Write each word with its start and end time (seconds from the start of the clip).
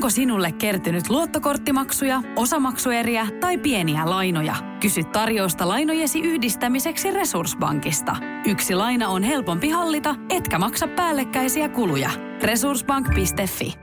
Onko 0.00 0.10
sinulle 0.10 0.52
kertynyt 0.52 1.10
luottokorttimaksuja, 1.10 2.22
osamaksueriä 2.36 3.26
tai 3.40 3.58
pieniä 3.58 4.10
lainoja? 4.10 4.56
Kysy 4.80 5.04
tarjousta 5.04 5.68
lainojesi 5.68 6.20
yhdistämiseksi 6.20 7.10
Resurssbankista. 7.10 8.16
Yksi 8.46 8.74
laina 8.74 9.08
on 9.08 9.22
helpompi 9.22 9.68
hallita, 9.68 10.14
etkä 10.30 10.58
maksa 10.58 10.88
päällekkäisiä 10.88 11.68
kuluja. 11.68 12.10
Resurssbank.fi 12.42 13.74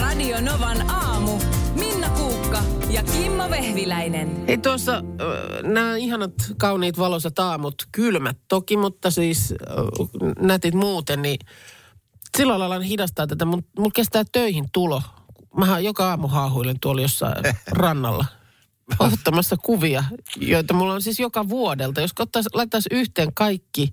Radio 0.00 0.40
Novan 0.40 0.90
aamu. 0.90 1.38
Minna 1.74 2.08
Kuukka 2.08 2.62
ja 2.90 3.02
Kimmo 3.02 3.50
Vehviläinen. 3.50 4.44
Ei 4.46 4.58
tuossa 4.58 4.96
äh, 4.96 5.02
nämä 5.62 5.96
ihanat, 5.96 6.32
kauniit, 6.58 6.98
valoisat 6.98 7.38
aamut, 7.38 7.74
kylmät 7.92 8.38
toki, 8.48 8.76
mutta 8.76 9.10
siis 9.10 9.52
äh, 9.52 10.36
nätit 10.40 10.74
muuten, 10.74 11.22
niin 11.22 11.38
sillä 12.36 12.58
lailla 12.58 12.80
hidastaa 12.80 13.26
tätä. 13.26 13.44
Mun, 13.44 13.64
mun 13.78 13.92
kestää 13.92 14.22
töihin 14.32 14.66
tulo. 14.72 15.02
Mähän 15.56 15.84
joka 15.84 16.08
aamu 16.10 16.28
haahuilen 16.28 16.80
tuolla 16.80 17.02
jossain 17.02 17.44
rannalla 17.70 18.24
ottamassa 18.98 19.56
kuvia, 19.56 20.04
joita 20.36 20.74
mulla 20.74 20.94
on 20.94 21.02
siis 21.02 21.20
joka 21.20 21.48
vuodelta. 21.48 22.00
Jos 22.00 22.10
ottais, 22.18 22.46
laittaisi 22.52 22.88
yhteen 22.92 23.34
kaikki 23.34 23.92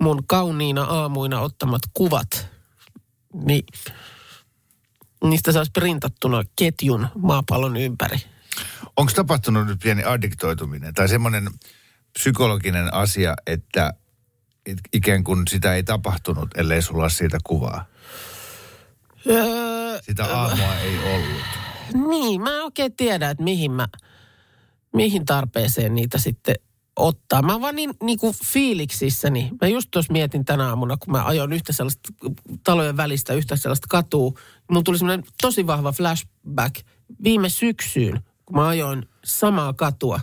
mun 0.00 0.26
kauniina 0.26 0.82
aamuina 0.82 1.40
ottamat 1.40 1.82
kuvat, 1.94 2.48
niin 3.44 3.64
niistä 5.24 5.52
saisi 5.52 5.70
printattuna 5.70 6.42
ketjun 6.56 7.08
maapallon 7.14 7.76
ympäri. 7.76 8.16
Onko 8.96 9.12
tapahtunut 9.14 9.66
nyt 9.66 9.78
pieni 9.82 10.04
addiktoituminen 10.04 10.94
tai 10.94 11.08
semmoinen 11.08 11.50
psykologinen 12.18 12.94
asia, 12.94 13.34
että 13.46 13.88
et 13.88 14.03
ikään 14.92 15.24
kuin 15.24 15.42
sitä 15.50 15.74
ei 15.74 15.82
tapahtunut, 15.82 16.48
ellei 16.56 16.82
sulla 16.82 17.08
siitä 17.08 17.38
kuvaa? 17.44 17.84
Öö, 19.26 19.98
Sitä 20.02 20.24
aamua 20.36 20.74
ei 20.76 20.98
ollut. 21.14 21.42
Niin, 22.08 22.42
mä 22.42 22.56
en 22.56 22.64
oikein 22.64 22.96
tiedä, 22.96 23.30
että 23.30 23.44
mihin 23.44 23.70
mä, 23.72 23.88
mihin 24.94 25.24
tarpeeseen 25.24 25.94
niitä 25.94 26.18
sitten 26.18 26.54
ottaa. 26.96 27.42
Mä 27.42 27.60
vaan 27.60 27.76
niin, 27.76 27.94
niin 28.02 28.18
kuin 28.18 28.34
fiiliksissäni. 28.44 29.50
Mä 29.60 29.68
just 29.68 29.88
tuossa 29.90 30.12
mietin 30.12 30.44
tänä 30.44 30.68
aamuna, 30.68 30.96
kun 30.96 31.12
mä 31.12 31.24
ajoin 31.24 31.52
yhtä 31.52 31.72
sellaista 31.72 32.08
talojen 32.64 32.96
välistä, 32.96 33.34
yhtä 33.34 33.56
sellaista 33.56 33.86
katua. 33.90 34.32
Mulla 34.70 34.82
tuli 34.82 34.98
semmoinen 34.98 35.26
tosi 35.42 35.66
vahva 35.66 35.92
flashback 35.92 36.74
viime 37.24 37.48
syksyyn, 37.48 38.20
kun 38.46 38.56
mä 38.56 38.68
ajoin 38.68 39.08
samaa 39.24 39.72
katua. 39.72 40.20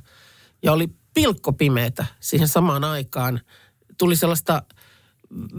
Ja 0.64 0.73
oli 0.73 0.88
pilkko 1.14 1.53
pimeätä 1.53 2.05
siihen 2.20 2.48
samaan 2.48 2.83
aikaan. 2.83 3.42
Tuli 4.02 4.16
sellaista, 4.16 4.64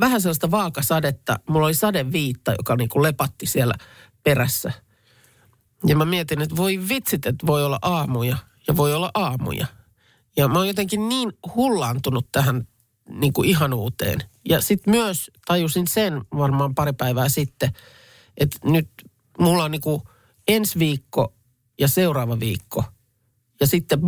vähän 0.01 0.21
sellaista 0.21 0.51
vaakasadetta. 0.51 1.39
Mulla 1.49 1.67
oli 1.67 1.75
sadeviitta, 1.75 2.53
joka 2.59 2.77
niin 2.77 2.89
kuin 2.89 3.03
lepatti 3.03 3.47
siellä 3.47 3.75
perässä. 4.23 4.73
Ja 5.87 5.97
mä 5.97 6.05
mietin, 6.05 6.43
että 6.43 6.57
voi 6.57 6.89
vitsit, 6.89 7.27
että 7.27 7.47
voi 7.47 7.65
olla 7.65 7.79
aamuja 7.83 8.37
ja 8.69 8.77
voi 8.77 8.95
olla 8.95 9.11
aamuja. 9.15 9.67
Ja 10.37 10.49
mä 10.49 10.59
oon 10.59 10.67
jotenkin 10.67 11.09
niin 11.09 11.33
hullaantunut 11.55 12.29
tähän 12.33 12.69
niin 13.09 13.33
kuin 13.33 13.49
ihanuuteen. 13.49 14.21
Ja 14.49 14.61
sitten 14.61 14.95
myös 14.95 15.31
tajusin 15.47 15.87
sen 15.87 16.23
varmaan 16.37 16.75
pari 16.75 16.93
päivää 16.93 17.29
sitten, 17.29 17.71
että 18.37 18.59
nyt 18.65 18.89
mulla 19.39 19.65
on 19.65 19.71
niin 19.71 19.81
kuin 19.81 20.03
ensi 20.49 20.79
viikko 20.79 21.35
ja 21.81 21.89
seuraava 21.89 22.41
viikko. 22.41 22.85
Ja 23.61 23.67
sitten 23.67 24.01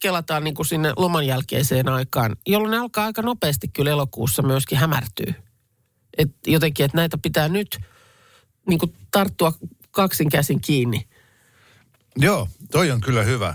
kelataan 0.00 0.44
niin 0.44 0.54
kuin 0.54 0.66
sinne 0.66 0.92
loman 0.96 1.26
jälkeiseen 1.26 1.88
aikaan, 1.88 2.36
jolloin 2.46 2.70
ne 2.70 2.78
alkaa 2.78 3.04
aika 3.04 3.22
nopeasti 3.22 3.68
kyllä 3.68 3.90
elokuussa 3.90 4.42
myöskin 4.42 4.78
hämärtyy. 4.78 5.34
Et 6.18 6.30
jotenkin, 6.46 6.84
että 6.86 6.96
näitä 6.96 7.18
pitää 7.18 7.48
nyt 7.48 7.78
niin 8.68 8.78
kuin 8.78 8.94
tarttua 9.10 9.52
kaksin 9.90 10.28
käsin 10.30 10.60
kiinni. 10.60 11.08
Joo, 12.16 12.48
toi 12.72 12.90
on 12.90 13.00
kyllä 13.00 13.22
hyvä. 13.22 13.54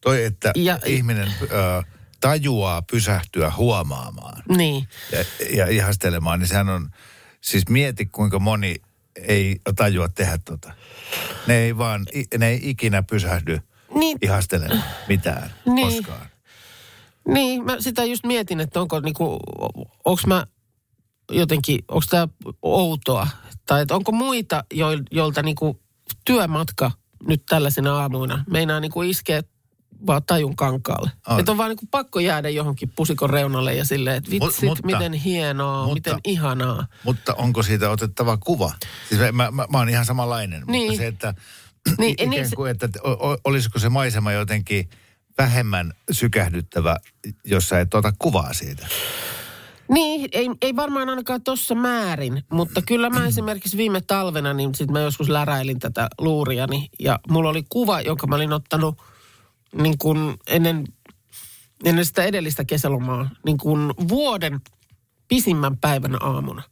Toi, 0.00 0.24
että 0.24 0.52
Ja- 0.56 0.78
ihminen 0.86 1.28
ö, 1.42 1.82
tajuaa 2.20 2.82
pysähtyä 2.82 3.52
huomaamaan 3.56 4.42
Niin. 4.56 4.88
ja, 5.12 5.24
ja 5.56 5.66
ihastelemaan, 5.66 6.38
niin 6.40 6.48
sehän 6.48 6.68
on, 6.68 6.90
siis 7.40 7.68
mieti 7.68 8.06
kuinka 8.06 8.38
moni 8.38 8.76
ei 9.16 9.60
tajua 9.76 10.08
tehdä 10.08 10.38
tota. 10.44 10.72
Ne 11.46 11.54
ei 11.56 11.78
vaan, 11.78 12.06
ne 12.38 12.48
ei 12.48 12.60
ikinä 12.70 13.02
pysähdy 13.02 13.58
Niin, 13.98 14.18
ihastelemaan 14.22 14.84
mitään 15.08 15.50
Niin. 15.66 16.04
koskaan. 16.04 16.26
Niin, 17.28 17.64
mä 17.64 17.76
sitä 17.80 18.04
just 18.04 18.24
mietin, 18.26 18.60
että 18.60 18.80
onko 18.80 19.00
niinku, 19.00 19.38
onko 20.04 20.22
mä 20.26 20.46
jotenkin, 21.30 21.78
onko 21.88 22.04
tämä 22.10 22.28
outoa, 22.62 23.28
tai 23.66 23.82
että 23.82 23.94
onko 23.94 24.12
muita, 24.12 24.64
jo, 24.74 24.86
joilta 25.10 25.42
niinku 25.42 25.80
työmatka 26.24 26.90
nyt 27.28 27.42
tällaisena 27.48 27.96
aamuina 28.00 28.44
meinaa 28.50 28.80
niinku 28.80 29.02
iskeä 29.02 29.42
vaan 30.06 30.22
tajun 30.26 30.56
kankaalle. 30.56 31.10
On. 31.28 31.38
Että 31.40 31.52
on 31.52 31.58
vaan 31.58 31.68
niinku 31.70 31.86
pakko 31.90 32.20
jäädä 32.20 32.48
johonkin 32.48 32.92
pusikon 32.96 33.30
reunalle 33.30 33.74
ja 33.74 33.84
silleen, 33.84 34.16
että 34.16 34.30
vitsit, 34.30 34.68
mutta- 34.68 34.86
miten 34.86 35.12
hienoa, 35.12 35.86
mutta- 35.86 35.94
miten 35.94 36.20
ihanaa. 36.24 36.86
Mutta 37.04 37.34
onko 37.34 37.62
siitä 37.62 37.90
otettava 37.90 38.36
kuva? 38.36 38.72
Siis 39.08 39.20
mä, 39.20 39.32
mä, 39.32 39.50
mä, 39.50 39.66
mä 39.70 39.78
oon 39.78 39.88
ihan 39.88 40.04
samanlainen, 40.04 40.62
Niin. 40.66 40.86
mutta 40.86 40.96
se, 41.02 41.06
että 41.06 41.34
Niin, 41.98 42.12
ikään 42.12 42.30
niin 42.30 42.48
se- 42.48 42.56
kuin, 42.56 42.70
että 42.70 42.88
olisiko 43.44 43.78
se 43.78 43.88
maisema 43.88 44.32
jotenkin 44.32 44.88
vähemmän 45.38 45.92
sykähdyttävä, 46.10 46.96
jos 47.44 47.68
sä 47.68 47.80
et 47.80 47.94
ota 47.94 48.12
kuvaa 48.18 48.52
siitä. 48.52 48.86
Niin, 49.88 50.28
ei, 50.32 50.50
ei 50.62 50.76
varmaan 50.76 51.08
ainakaan 51.08 51.42
tuossa 51.42 51.74
määrin, 51.74 52.42
mutta 52.52 52.82
kyllä 52.82 53.10
mä 53.10 53.26
esimerkiksi 53.26 53.76
viime 53.76 54.00
talvena, 54.00 54.54
niin 54.54 54.74
sitten 54.74 54.92
mä 54.92 55.00
joskus 55.00 55.28
läräilin 55.28 55.78
tätä 55.78 56.08
luuriani 56.18 56.88
ja 56.98 57.18
mulla 57.28 57.50
oli 57.50 57.64
kuva, 57.68 58.00
jonka 58.00 58.26
mä 58.26 58.34
olin 58.34 58.52
ottanut 58.52 59.02
niin 59.82 59.98
kuin 59.98 60.36
ennen, 60.46 60.84
ennen 61.84 62.04
sitä 62.06 62.24
edellistä 62.24 62.64
kesälomaa, 62.64 63.30
niin 63.46 63.58
kuin 63.58 63.94
vuoden 64.08 64.60
pisimmän 65.28 65.76
päivän 65.76 66.22
aamuna. 66.22 66.62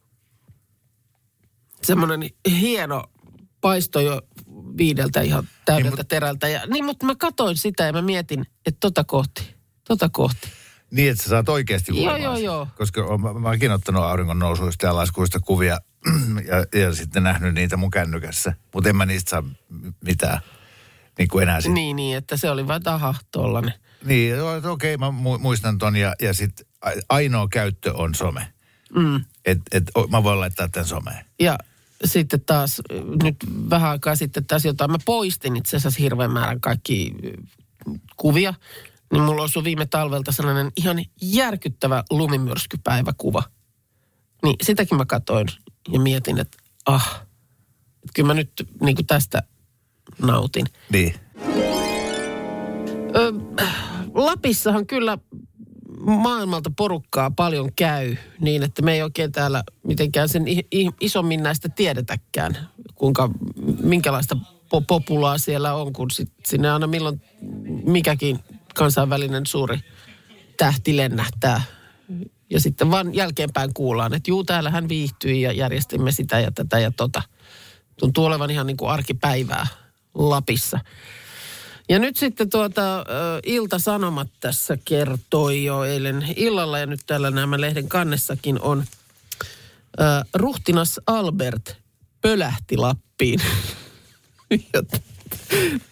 Semmoinen 1.83 2.31
hieno 2.51 3.05
paisto 3.61 4.01
jo 4.01 4.23
viideltä 4.79 5.21
ihan 5.21 5.49
täydeltä 5.65 5.97
mut- 6.03 6.09
terältä. 6.09 6.49
Ja, 6.49 6.67
niin, 6.67 6.85
mutta 6.85 7.07
mä 7.07 7.15
katoin 7.15 7.57
sitä 7.57 7.85
ja 7.85 7.93
mä 7.93 8.03
mietin, 8.03 8.47
että 8.67 8.81
tota 8.81 9.05
kohti, 9.05 9.55
tota 9.89 10.09
kohti. 10.13 10.49
Niin, 10.91 11.11
että 11.11 11.25
sä 11.25 11.31
saat 11.31 11.49
oikeasti 11.49 12.05
Joo, 12.05 12.17
joo, 12.17 12.37
joo. 12.37 12.69
Koska 12.79 13.19
mä, 13.19 13.33
mä 13.33 13.49
oonkin 13.49 13.73
ottanut 13.73 14.05
auringon 14.05 14.39
nousuista 14.39 14.87
ja 14.87 14.97
laskuista 14.97 15.41
kuvia 15.41 15.79
ja, 16.49 16.81
ja 16.81 16.95
sitten 16.95 17.23
nähnyt 17.23 17.55
niitä 17.55 17.77
mun 17.77 17.91
kännykässä. 17.91 18.55
Mutta 18.75 18.91
en 18.91 18.97
mä 18.97 19.07
niistä 19.07 19.31
saa 19.31 19.43
mitään 20.05 20.41
niin 21.19 21.29
kuin 21.29 21.43
enää 21.43 21.61
sitten. 21.61 21.75
Niin, 21.75 21.97
niin, 21.97 22.17
että 22.17 22.37
se 22.37 22.51
oli 22.51 22.69
vaan 22.69 22.83
taha 22.83 23.15
tollanen. 23.31 23.73
Niin, 24.05 24.35
okei, 24.71 24.97
mä 24.97 25.09
mu- 25.09 25.39
muistan 25.39 25.79
ton 25.79 25.97
ja, 25.97 26.15
ja 26.23 26.35
sitten 26.35 26.67
ainoa 27.09 27.49
käyttö 27.49 27.95
on 27.95 28.15
some. 28.15 28.53
Mm. 28.95 29.25
Et, 29.45 29.59
et, 29.73 29.85
mä 30.11 30.23
voin 30.23 30.41
laittaa 30.41 30.69
tämän 30.69 30.89
someen. 30.89 31.25
Ja 31.41 31.59
sitten 32.05 32.41
taas 32.41 32.83
nyt 33.23 33.37
vähän 33.71 33.91
aikaa 33.91 34.17
sitten 34.17 34.47
taas 34.47 34.65
jotain, 34.65 34.91
mä 34.91 34.99
poistin 35.05 35.57
itse 35.57 35.77
asiassa 35.77 36.03
hirveän 36.03 36.31
määrän 36.31 36.61
kaikki 36.61 37.13
äh, 37.25 38.01
kuvia. 38.17 38.55
Niin 39.13 39.23
mulla 39.23 39.43
osui 39.43 39.65
viime 39.65 39.87
talvelta 39.87 40.33
sellainen 40.33 40.73
ihan 40.77 41.05
järkyttävä 41.23 42.05
lumimyrskypäiväkuva. 42.11 43.43
Niin 44.43 44.57
sitäkin 44.63 44.99
mä 44.99 45.05
katoin 45.05 45.49
ja 45.93 46.01
mietin, 46.01 46.39
että 46.39 46.59
ah, 46.87 47.27
että 47.95 48.13
kyllä 48.15 48.27
mä 48.27 48.35
nyt 48.35 48.53
niin 48.81 48.97
kuin 48.97 49.07
tästä 49.07 49.43
nautin. 50.19 50.67
Niin. 50.93 51.15
Ö, 53.17 53.33
Lapissahan 54.15 54.87
kyllä 54.87 55.19
maailmalta 56.07 56.71
porukkaa 56.77 57.31
paljon 57.31 57.71
käy 57.77 58.17
niin, 58.41 58.63
että 58.63 58.83
me 58.83 58.93
ei 58.93 59.03
oikein 59.03 59.33
täällä 59.33 59.65
mitenkään 59.83 60.29
sen 60.29 60.45
isommin 61.01 61.43
näistä 61.43 61.69
tiedetäkään, 61.69 62.69
kuinka, 62.95 63.31
minkälaista 63.83 64.37
po- 64.45 64.85
populaa 64.87 65.39
siellä 65.39 65.75
on, 65.75 65.93
kun 65.93 66.11
sit 66.11 66.33
sinne 66.45 66.71
aina 66.71 66.87
milloin 66.87 67.21
mikäkin 67.85 68.39
kansainvälinen 68.75 69.47
suuri 69.47 69.79
tähti 70.57 70.97
lennähtää. 70.97 71.63
Ja 72.51 72.61
sitten 72.61 72.91
vaan 72.91 73.15
jälkeenpäin 73.15 73.75
kuullaan, 73.75 74.15
että 74.15 74.31
juu, 74.31 74.45
täällä 74.45 74.71
hän 74.71 74.89
viihtyi 74.89 75.43
ja 75.43 75.53
järjestimme 75.53 76.13
sitä 76.13 76.41
ja 76.41 76.51
tätä 76.51 76.79
ja 76.79 76.91
tota. 76.91 77.23
Tuntuu 77.99 78.25
olevan 78.25 78.51
ihan 78.51 78.67
niin 78.67 78.77
kuin 78.77 78.91
arkipäivää 78.91 79.67
Lapissa. 80.15 80.81
Ja 81.89 81.99
nyt 81.99 82.17
sitten 82.17 82.51
tuota, 82.51 83.05
Ilta-Sanomat 83.47 84.29
tässä 84.41 84.79
kertoi 84.85 85.65
jo 85.65 85.85
eilen 85.85 86.27
illalla 86.37 86.79
ja 86.79 86.87
nyt 86.87 87.01
täällä 87.07 87.31
nämä 87.31 87.61
lehden 87.61 87.89
kannessakin 87.89 88.61
on. 88.61 88.85
Ö, 90.01 90.03
Ruhtinas 90.35 91.01
Albert 91.07 91.77
pölähti 92.21 92.77
Lappiin. 92.77 93.41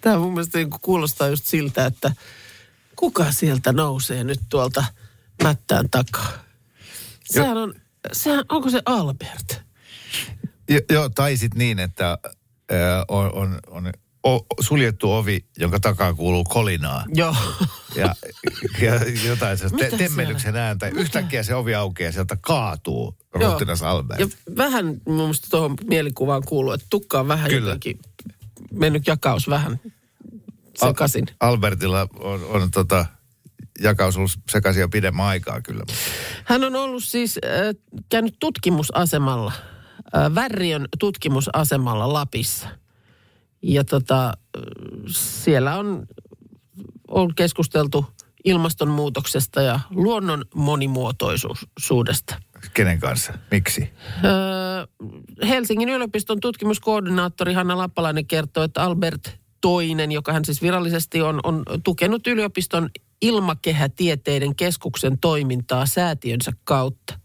Tämä 0.01 0.19
mun 0.19 0.33
mielestä 0.33 0.59
niin 0.59 0.71
kuulostaa 0.71 1.29
just 1.29 1.47
siltä, 1.47 1.87
että 1.87 2.13
kuka 2.97 3.33
sieltä 3.33 3.73
nousee 3.73 4.25
nyt 4.25 4.41
tuolta 4.49 4.85
mättään 5.43 5.91
takaa. 5.91 6.33
Sehän 7.25 7.57
on, 7.57 7.75
sehän, 8.13 8.45
onko 8.49 8.71
se 8.71 8.83
Albert? 8.87 9.61
Jo, 10.69 10.81
joo, 10.91 11.09
tai 11.09 11.37
sitten 11.37 11.59
niin, 11.59 11.79
että 11.79 12.19
ö, 12.73 12.75
on, 13.09 13.33
on, 13.33 13.59
on 13.67 13.93
o, 14.27 14.47
suljettu 14.61 15.13
ovi, 15.13 15.47
jonka 15.59 15.81
takaa 15.81 16.15
kuuluu 16.15 16.45
kolinaa. 16.45 17.05
Joo. 17.15 17.37
Ja, 17.95 18.15
ja 18.81 18.95
jotain 19.27 19.59
se 19.59 19.69
Mitä 19.69 19.91
te, 19.91 19.97
temmellyksen 19.97 20.57
ääntä. 20.57 20.89
Yhtäkkiä 20.89 21.43
se 21.43 21.55
ovi 21.55 21.75
aukeaa 21.75 22.09
ja 22.09 22.13
sieltä 22.13 22.37
kaatuu 22.41 23.17
ruhtinas 23.33 23.83
Albert. 23.83 24.21
Ja 24.21 24.27
vähän 24.57 24.87
mun 24.87 25.17
mielestä 25.17 25.47
tuohon 25.51 25.75
mielikuvaan 25.85 26.43
kuuluu, 26.47 26.73
että 26.73 26.87
tukka 26.91 27.21
on 27.21 27.29
vähän 27.29 27.51
Kyllä. 27.51 27.69
jotenkin 27.69 27.99
mennyt 28.73 29.07
jakaus 29.07 29.49
vähän 29.49 29.81
sekaisin. 30.79 31.27
Albertilla 31.41 32.09
on, 32.19 32.45
on 32.45 32.71
tota, 32.71 33.07
jakaus 33.81 34.17
ollut 34.17 34.31
sekaisin 34.51 34.81
jo 34.81 34.89
pidemmän 34.89 35.27
aikaa 35.27 35.61
kyllä. 35.61 35.85
Hän 36.45 36.65
on 36.65 36.77
ollut 36.77 37.05
siis 37.05 37.39
äh, 37.45 37.51
käynyt 38.09 38.37
tutkimusasemalla, 38.41 39.53
äh, 40.17 40.35
Värriön 40.35 40.89
tutkimusasemalla 40.99 42.13
Lapissa. 42.13 42.69
Ja 43.67 43.85
tota, 43.85 44.33
siellä 45.07 45.77
on, 45.77 46.07
on 47.09 47.35
keskusteltu 47.35 48.07
ilmastonmuutoksesta 48.45 49.63
ja 49.63 49.81
luonnon 49.91 50.45
monimuotoisuudesta. 50.55 52.41
Kenen 52.75 53.01
kanssa? 53.01 53.33
Miksi? 53.51 53.91
Öö, 54.25 54.87
Helsingin 55.49 55.89
yliopiston 55.89 56.41
tutkimuskoordinaattori 56.41 57.53
Hanna 57.53 57.77
Lappalainen 57.77 58.27
kertoo, 58.27 58.63
että 58.65 58.83
Albert 58.83 59.39
Toinen, 59.61 60.13
joka 60.13 60.33
hän 60.33 60.45
siis 60.45 60.63
virallisesti 60.63 61.23
on, 61.23 61.41
on 61.43 61.65
tukenut 61.85 62.27
yliopiston 62.27 62.91
ilmakehätieteiden 63.23 64.57
keskuksen 64.57 65.19
toimintaa 65.19 65.87
säätiönsä 65.87 66.53
kautta. 66.65 67.19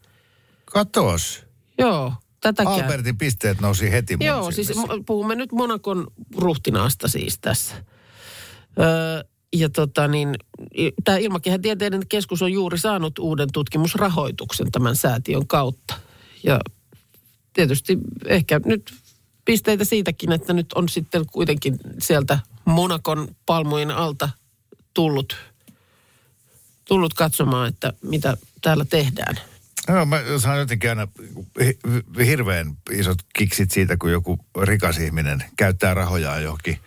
Katos. 0.65 1.45
Joo, 1.77 2.13
tätäkään. 2.41 2.83
Albertin 2.83 3.17
pisteet 3.17 3.61
nousi 3.61 3.91
heti 3.91 4.17
mun 4.17 4.25
Joo, 4.25 4.51
siis 4.51 4.71
puhumme 5.05 5.35
nyt 5.35 5.51
Monakon 5.51 6.07
ruhtinaasta 6.37 7.07
siis 7.07 7.39
tässä. 7.39 7.75
Öö, 8.79 9.23
ja 9.53 9.69
tota 9.69 10.07
niin, 10.07 10.35
tämä 11.03 11.17
ilmakehätieteiden 11.17 12.07
keskus 12.09 12.41
on 12.41 12.53
juuri 12.53 12.77
saanut 12.77 13.19
uuden 13.19 13.49
tutkimusrahoituksen 13.53 14.71
tämän 14.71 14.95
säätiön 14.95 15.47
kautta. 15.47 15.93
Ja 16.43 16.59
tietysti 17.53 17.97
ehkä 18.25 18.61
nyt 18.65 18.93
pisteitä 19.45 19.85
siitäkin, 19.85 20.31
että 20.31 20.53
nyt 20.53 20.73
on 20.73 20.89
sitten 20.89 21.25
kuitenkin 21.25 21.79
sieltä 21.99 22.39
Monakon 22.65 23.27
palmujen 23.45 23.91
alta 23.91 24.29
tullut, 24.93 25.35
tullut 26.85 27.13
katsomaan, 27.13 27.67
että 27.67 27.93
mitä 28.01 28.37
täällä 28.61 28.85
tehdään. 28.85 29.35
Joo, 29.87 30.05
mä 30.05 30.21
saan 30.37 30.59
jotenkin 30.59 30.89
aina 30.89 31.07
hi- 31.63 31.79
hi- 31.91 32.25
hirveän 32.27 32.77
isot 32.91 33.17
kiksit 33.35 33.71
siitä, 33.71 33.97
kun 33.97 34.11
joku 34.11 34.39
rikas 34.63 34.97
ihminen 34.97 35.43
käyttää 35.57 35.93
rahojaan 35.93 36.43
johonkin 36.43 36.79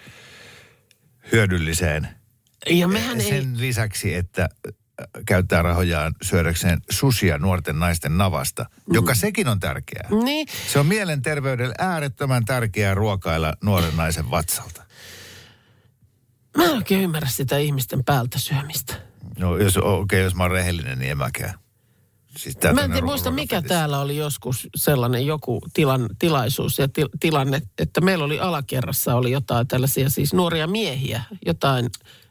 hyödylliseen. 1.32 2.08
Ja 2.70 2.88
mehän 2.88 3.20
ei... 3.20 3.28
Sen 3.28 3.60
lisäksi, 3.60 4.14
että 4.14 4.42
äh, 4.42 4.74
käyttää 5.26 5.62
rahojaan 5.62 6.14
syödäkseen 6.22 6.78
susia 6.90 7.38
nuorten 7.38 7.78
naisten 7.78 8.18
navasta, 8.18 8.66
joka 8.92 9.14
sekin 9.14 9.48
on 9.48 9.60
tärkeää. 9.60 10.08
Niin, 10.24 10.48
Se 10.72 10.78
on 10.78 10.86
mielenterveydelle 10.86 11.74
äärettömän 11.78 12.44
tärkeää 12.44 12.94
ruokailla 12.94 13.54
nuoren 13.62 13.96
naisen 13.96 14.30
vatsalta. 14.30 14.82
mä 16.56 16.64
en 16.64 16.70
oikein 16.70 17.00
ymmärrä 17.00 17.28
sitä 17.28 17.58
ihmisten 17.58 18.04
päältä 18.04 18.38
syömistä. 18.38 18.94
No 19.38 19.56
jos, 19.56 19.76
okei, 19.76 19.92
okay, 20.00 20.18
jos 20.20 20.34
mä 20.34 20.42
oon 20.42 20.50
rehellinen, 20.50 20.98
niin 20.98 21.10
en 21.10 21.18
mäkään. 21.18 21.54
Siis 22.36 22.56
Mä 22.74 22.80
en 22.80 22.90
tiedä, 22.90 23.06
muista, 23.06 23.30
mikä 23.30 23.62
täällä 23.62 24.00
oli 24.00 24.16
joskus 24.16 24.68
sellainen 24.76 25.26
joku 25.26 25.60
tilan, 25.74 26.08
tilaisuus 26.18 26.78
ja 26.78 26.88
til, 26.88 27.08
tilanne, 27.20 27.62
että 27.78 28.00
meillä 28.00 28.24
oli 28.24 28.40
alakerrassa 28.40 29.14
oli 29.14 29.30
jotain 29.30 29.68
tällaisia 29.68 30.10
siis 30.10 30.34
nuoria 30.34 30.66
miehiä, 30.66 31.22
jotain, 31.46 31.90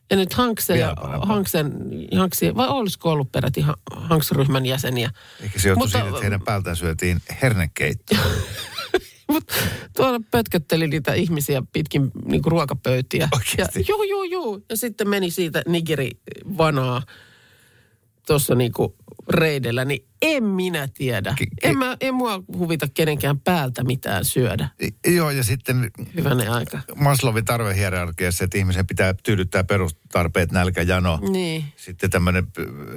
ja 0.09 0.17
nyt 0.17 0.33
Hanksen 0.33 0.79
ja. 0.79 0.95
Hanksen, 1.21 1.73
Hanksen, 2.17 2.55
vai 2.55 2.67
olisiko 2.67 3.11
ollut 3.11 3.31
peräti 3.31 3.61
Ha- 3.61 3.77
Hanks-ryhmän 3.95 4.65
jäseniä. 4.65 5.11
Ehkä 5.39 5.59
se 5.59 5.75
Mutta- 5.75 5.91
siitä, 5.91 6.07
että 6.09 6.21
heidän 6.21 6.41
päältään 6.41 6.75
syötiin 6.75 7.21
hernekeitto. 7.41 8.15
Mutta 9.31 9.53
tuolla 9.95 10.19
pötkötteli 10.31 10.87
niitä 10.87 11.13
ihmisiä 11.13 11.63
pitkin 11.73 12.11
niinku 12.25 12.49
ruokapöytiä. 12.49 13.29
Oikeesti? 13.33 13.79
Ja, 13.79 13.85
juu, 13.89 14.03
juu, 14.03 14.23
juu. 14.23 14.65
Ja 14.69 14.77
sitten 14.77 15.09
meni 15.09 15.31
siitä 15.31 15.61
nigeri 15.67 16.09
vanaa 16.57 17.01
tuossa 18.27 18.55
niinku 18.55 18.95
reidellä, 19.29 19.85
niin 19.85 20.05
en 20.21 20.43
minä 20.43 20.87
tiedä. 20.93 21.33
Ki- 21.37 21.47
En, 21.63 21.77
mä, 21.77 21.97
en 22.01 22.13
mua 22.13 22.43
huvita 22.57 22.87
kenenkään 22.93 23.39
päältä 23.39 23.83
mitään 23.83 24.25
syödä. 24.25 24.69
Joo, 25.07 25.29
ja 25.31 25.43
sitten 25.43 25.91
Hyvänen 26.15 26.51
aika. 26.51 26.79
Maslowin 26.95 27.45
tarvehierarkiassa, 27.45 28.43
että 28.43 28.57
ihmisen 28.57 28.87
pitää 28.87 29.13
tyydyttää 29.23 29.63
perustarpeet, 29.63 30.51
nälkä, 30.51 30.81
jano. 30.81 31.19
Niin. 31.31 31.65
Sitten 31.75 32.09
tämmöinen 32.09 32.47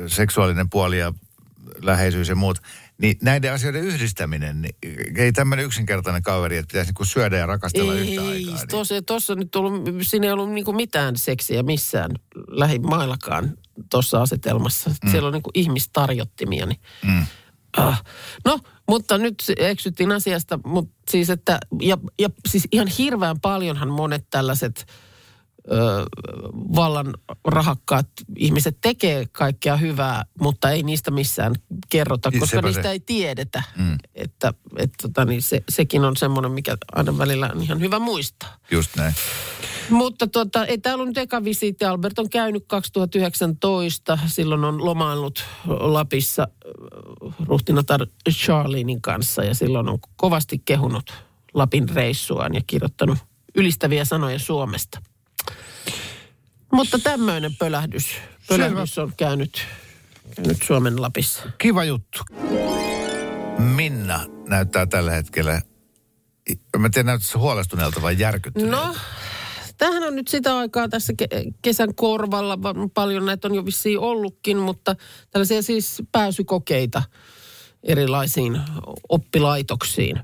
seksuaalinen 0.06 0.70
puoli 0.70 0.98
ja 0.98 1.12
läheisyys 1.82 2.28
ja 2.28 2.34
muut. 2.34 2.58
Niin 2.98 3.16
näiden 3.22 3.52
asioiden 3.52 3.82
yhdistäminen, 3.84 4.62
niin 4.62 4.76
ei 5.16 5.32
tämmöinen 5.32 5.64
yksinkertainen 5.64 6.22
kaveri, 6.22 6.56
että 6.56 6.72
pitäisi 6.72 6.88
niinku 6.88 7.04
syödä 7.04 7.36
ja 7.36 7.46
rakastella 7.46 7.94
yhtä 7.94 8.12
Ei, 8.12 8.18
aikaa. 8.18 8.54
Niin. 8.54 8.68
tuossa, 8.68 9.02
tuossa 9.02 9.34
nyt 9.34 9.56
ollut, 9.56 9.84
siinä 10.02 10.26
ei 10.26 10.32
ollut 10.32 10.50
niinku 10.50 10.72
mitään 10.72 11.16
seksiä 11.16 11.62
missään 11.62 12.10
lähimaillakaan 12.48 13.54
tuossa 13.90 14.22
asetelmassa. 14.22 14.90
Mm. 14.90 15.10
Siellä 15.10 15.26
on 15.26 15.32
niinku 15.32 15.50
ihmistarjottimia. 15.54 16.66
Niin. 16.66 16.80
Mm. 17.06 17.26
Ah. 17.76 18.04
No, 18.44 18.58
mutta 18.88 19.18
nyt 19.18 19.44
eksyttiin 19.58 20.12
asiasta, 20.12 20.58
mutta 20.64 20.94
siis 21.10 21.30
että, 21.30 21.58
ja, 21.80 21.98
ja 22.18 22.28
siis 22.48 22.68
ihan 22.72 22.88
hirveän 22.88 23.40
paljonhan 23.40 23.88
monet 23.88 24.26
tällaiset 24.30 24.86
ö, 25.72 26.04
vallan 26.76 27.14
rahakkaat 27.44 28.08
ihmiset 28.36 28.78
tekee 28.80 29.26
kaikkea 29.32 29.76
hyvää, 29.76 30.24
mutta 30.40 30.70
ei 30.70 30.82
niistä 30.82 31.10
missään 31.10 31.54
kerrota, 31.90 32.30
Niin, 32.30 32.40
koska 32.40 32.56
sepä 32.56 32.66
niistä 32.68 32.82
se. 32.82 32.90
ei 32.90 33.00
tiedetä. 33.00 33.62
Mm. 33.76 33.98
Että, 34.14 34.54
että 34.78 34.96
tota, 35.02 35.24
niin 35.24 35.42
se, 35.42 35.62
sekin 35.68 36.04
on 36.04 36.16
semmoinen, 36.16 36.52
mikä 36.52 36.76
aina 36.92 37.18
välillä 37.18 37.50
on 37.54 37.62
ihan 37.62 37.80
hyvä 37.80 37.98
muistaa. 37.98 38.56
Just 38.70 38.96
näin. 38.96 39.14
Mutta 39.90 40.26
tota, 40.26 40.64
ei 40.64 40.78
täällä 40.78 41.02
ollut 41.02 41.08
nyt 41.16 41.18
eka 41.18 41.44
visiitti. 41.44 41.84
Albert 41.84 42.18
on 42.18 42.30
käynyt 42.30 42.64
2019. 42.66 44.18
Silloin 44.26 44.64
on 44.64 44.84
lomaillut 44.84 45.44
Lapissa 45.66 46.48
ruhtinatar 47.46 48.06
Charlinin 48.30 49.00
kanssa 49.02 49.44
ja 49.44 49.54
silloin 49.54 49.88
on 49.88 49.98
kovasti 50.16 50.62
kehunut 50.64 51.12
Lapin 51.54 51.88
reissuaan 51.88 52.54
ja 52.54 52.60
kirjoittanut 52.66 53.18
ylistäviä 53.54 54.04
sanoja 54.04 54.38
Suomesta. 54.38 55.02
Mutta 56.74 56.98
tämmöinen 56.98 57.56
pölähdys, 57.56 58.06
pölähdys 58.48 58.98
on 58.98 59.12
käynyt, 59.16 59.66
käynyt 60.36 60.62
Suomen 60.62 61.02
Lapissa. 61.02 61.42
Kiva 61.58 61.84
juttu. 61.84 62.18
Minna 63.58 64.20
näyttää 64.48 64.86
tällä 64.86 65.10
hetkellä, 65.10 65.62
mä 66.78 66.88
tiedän 66.90 67.06
näyttää 67.06 67.28
se 67.30 67.38
huolestuneelta 67.38 68.02
vai 68.02 68.18
järkyttyneeltä. 68.18 68.76
No, 68.76 68.94
tämähän 69.78 70.02
on 70.02 70.16
nyt 70.16 70.28
sitä 70.28 70.56
aikaa 70.56 70.88
tässä 70.88 71.12
ke- 71.22 71.52
kesän 71.62 71.94
korvalla. 71.94 72.62
Va- 72.62 72.74
Paljon 72.94 73.26
näitä 73.26 73.48
on 73.48 73.54
jo 73.54 73.64
vissiin 73.66 73.98
ollutkin, 73.98 74.56
mutta 74.56 74.96
tällaisia 75.30 75.62
siis 75.62 76.02
pääsykokeita 76.12 77.02
erilaisiin 77.82 78.60
oppilaitoksiin. 79.08 80.20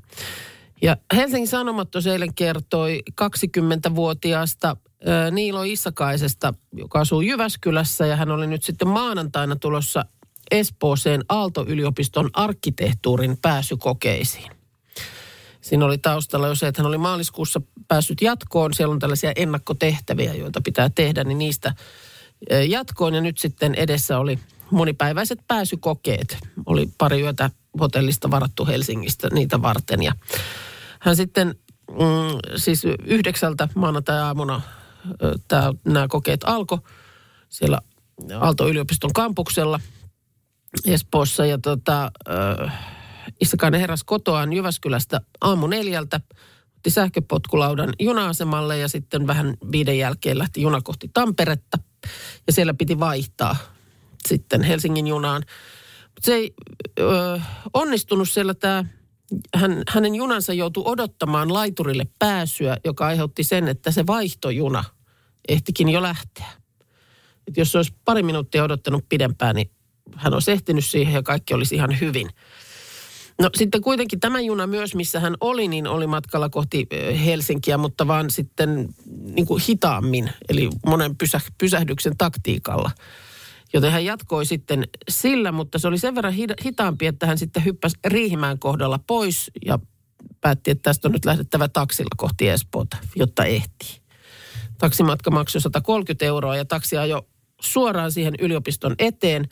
Ja 0.82 0.96
Helsingin 1.14 1.48
Sanomat 1.48 1.88
eilen 2.12 2.34
kertoi 2.34 3.02
20-vuotiaasta 3.22 4.76
ö, 4.86 4.89
Niilo 5.30 5.62
Issakaisesta, 5.62 6.54
joka 6.72 7.00
asuu 7.00 7.20
Jyväskylässä 7.20 8.06
ja 8.06 8.16
hän 8.16 8.30
oli 8.30 8.46
nyt 8.46 8.62
sitten 8.62 8.88
maanantaina 8.88 9.56
tulossa 9.56 10.04
Espooseen 10.50 11.24
Aalto-yliopiston 11.28 12.30
arkkitehtuurin 12.32 13.38
pääsykokeisiin. 13.42 14.50
Siinä 15.60 15.84
oli 15.84 15.98
taustalla 15.98 16.48
jo 16.48 16.54
se, 16.54 16.66
että 16.66 16.82
hän 16.82 16.88
oli 16.88 16.98
maaliskuussa 16.98 17.60
päässyt 17.88 18.22
jatkoon. 18.22 18.74
Siellä 18.74 18.92
on 18.92 18.98
tällaisia 18.98 19.32
ennakkotehtäviä, 19.36 20.34
joita 20.34 20.60
pitää 20.60 20.90
tehdä, 20.94 21.24
niin 21.24 21.38
niistä 21.38 21.74
jatkoon. 22.68 23.14
Ja 23.14 23.20
nyt 23.20 23.38
sitten 23.38 23.74
edessä 23.74 24.18
oli 24.18 24.38
monipäiväiset 24.70 25.38
pääsykokeet. 25.48 26.38
Oli 26.66 26.88
pari 26.98 27.20
yötä 27.20 27.50
hotellista 27.80 28.30
varattu 28.30 28.66
Helsingistä 28.66 29.28
niitä 29.32 29.62
varten. 29.62 30.02
Ja 30.02 30.12
hän 31.00 31.16
sitten 31.16 31.54
mm, 31.90 32.56
siis 32.56 32.82
yhdeksältä 33.04 33.68
maanantai-aamuna 33.74 34.60
nämä 35.84 36.08
kokeet 36.08 36.40
alkoi 36.44 36.78
siellä 37.48 37.78
Aalto-yliopiston 38.40 39.12
kampuksella 39.12 39.80
Espoossa. 40.86 41.46
Ja 41.46 41.58
tota, 41.58 42.10
äh, 42.30 42.72
Issakainen 43.40 43.80
heräsi 43.80 44.04
kotoaan 44.06 44.52
Jyväskylästä 44.52 45.20
aamu 45.40 45.66
neljältä, 45.66 46.20
otti 46.76 46.90
sähköpotkulaudan 46.90 47.92
juna-asemalle 47.98 48.78
ja 48.78 48.88
sitten 48.88 49.26
vähän 49.26 49.56
viiden 49.72 49.98
jälkeen 49.98 50.38
lähti 50.38 50.62
juna 50.62 50.80
kohti 50.84 51.10
Tamperetta. 51.14 51.78
Ja 52.46 52.52
siellä 52.52 52.74
piti 52.74 53.00
vaihtaa 53.00 53.56
sitten 54.28 54.62
Helsingin 54.62 55.06
junaan. 55.06 55.42
Mutta 56.02 56.26
se 56.26 56.34
ei 56.34 56.54
ö, 56.98 57.40
onnistunut 57.74 58.28
siellä 58.28 58.54
tämä 58.54 58.84
hän, 59.54 59.82
hänen 59.88 60.14
junansa 60.14 60.52
joutui 60.52 60.82
odottamaan 60.86 61.52
laiturille 61.52 62.06
pääsyä, 62.18 62.76
joka 62.84 63.06
aiheutti 63.06 63.44
sen, 63.44 63.68
että 63.68 63.90
se 63.90 64.06
vaihtojuna 64.06 64.84
ehtikin 65.48 65.88
jo 65.88 66.02
lähteä. 66.02 66.46
Et 67.48 67.56
jos 67.56 67.76
olisi 67.76 67.94
pari 68.04 68.22
minuuttia 68.22 68.64
odottanut 68.64 69.04
pidempään, 69.08 69.56
niin 69.56 69.70
hän 70.16 70.34
olisi 70.34 70.50
ehtinyt 70.50 70.84
siihen 70.84 71.14
ja 71.14 71.22
kaikki 71.22 71.54
olisi 71.54 71.74
ihan 71.74 72.00
hyvin. 72.00 72.30
No 73.40 73.50
sitten 73.54 73.80
kuitenkin 73.80 74.20
tämä 74.20 74.40
juna 74.40 74.66
myös, 74.66 74.94
missä 74.94 75.20
hän 75.20 75.36
oli, 75.40 75.68
niin 75.68 75.86
oli 75.86 76.06
matkalla 76.06 76.48
kohti 76.48 76.86
Helsinkiä, 77.24 77.78
mutta 77.78 78.06
vaan 78.06 78.30
sitten 78.30 78.88
niin 79.22 79.46
kuin 79.46 79.62
hitaammin, 79.68 80.30
eli 80.48 80.70
monen 80.86 81.16
pysä, 81.16 81.40
pysähdyksen 81.58 82.16
taktiikalla. 82.18 82.90
Joten 83.72 83.92
hän 83.92 84.04
jatkoi 84.04 84.46
sitten 84.46 84.88
sillä, 85.08 85.52
mutta 85.52 85.78
se 85.78 85.88
oli 85.88 85.98
sen 85.98 86.14
verran 86.14 86.34
hitaampi, 86.64 87.06
että 87.06 87.26
hän 87.26 87.38
sitten 87.38 87.64
hyppäsi 87.64 87.96
Riihimään 88.04 88.58
kohdalla 88.58 89.00
pois 89.06 89.50
ja 89.66 89.78
päätti, 90.40 90.70
että 90.70 90.82
tästä 90.82 91.08
on 91.08 91.12
nyt 91.12 91.24
lähdettävä 91.24 91.68
taksilla 91.68 92.14
kohti 92.16 92.48
Espoota, 92.48 92.96
jotta 93.16 93.44
ehtii. 93.44 94.00
Taksimatka 94.78 95.30
maksoi 95.30 95.60
130 95.60 96.24
euroa 96.24 96.56
ja 96.56 96.64
taksi 96.64 96.96
ajoi 96.96 97.22
suoraan 97.60 98.12
siihen 98.12 98.34
yliopiston 98.40 98.94
eteen. 98.98 99.48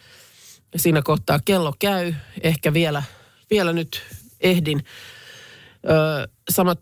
Siinä 0.76 1.02
kohtaa 1.02 1.38
kello 1.44 1.72
käy, 1.78 2.14
ehkä 2.42 2.72
vielä, 2.72 3.02
vielä 3.50 3.72
nyt 3.72 4.02
ehdin. 4.40 4.84
Ö, 5.90 6.28
samat, 6.50 6.80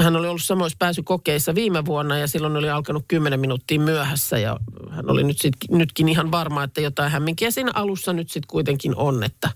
hän 0.00 0.16
oli 0.16 0.28
ollut 0.28 0.42
samoissa 0.42 0.76
pääsykokeissa 0.78 1.54
viime 1.54 1.84
vuonna 1.84 2.18
ja 2.18 2.26
silloin 2.26 2.56
oli 2.56 2.70
alkanut 2.70 3.04
10 3.08 3.40
minuuttia 3.40 3.80
myöhässä 3.80 4.38
ja 4.38 4.56
hän 4.90 5.10
oli 5.10 5.24
nyt 5.24 5.38
sit, 5.40 5.54
nytkin 5.70 6.08
ihan 6.08 6.30
varma, 6.30 6.64
että 6.64 6.80
jotain 6.80 7.12
hämminkiä 7.12 7.50
siinä 7.50 7.70
alussa 7.74 8.12
nyt 8.12 8.30
sitten 8.30 8.48
kuitenkin 8.48 8.96
on, 8.96 9.22
että 9.22 9.50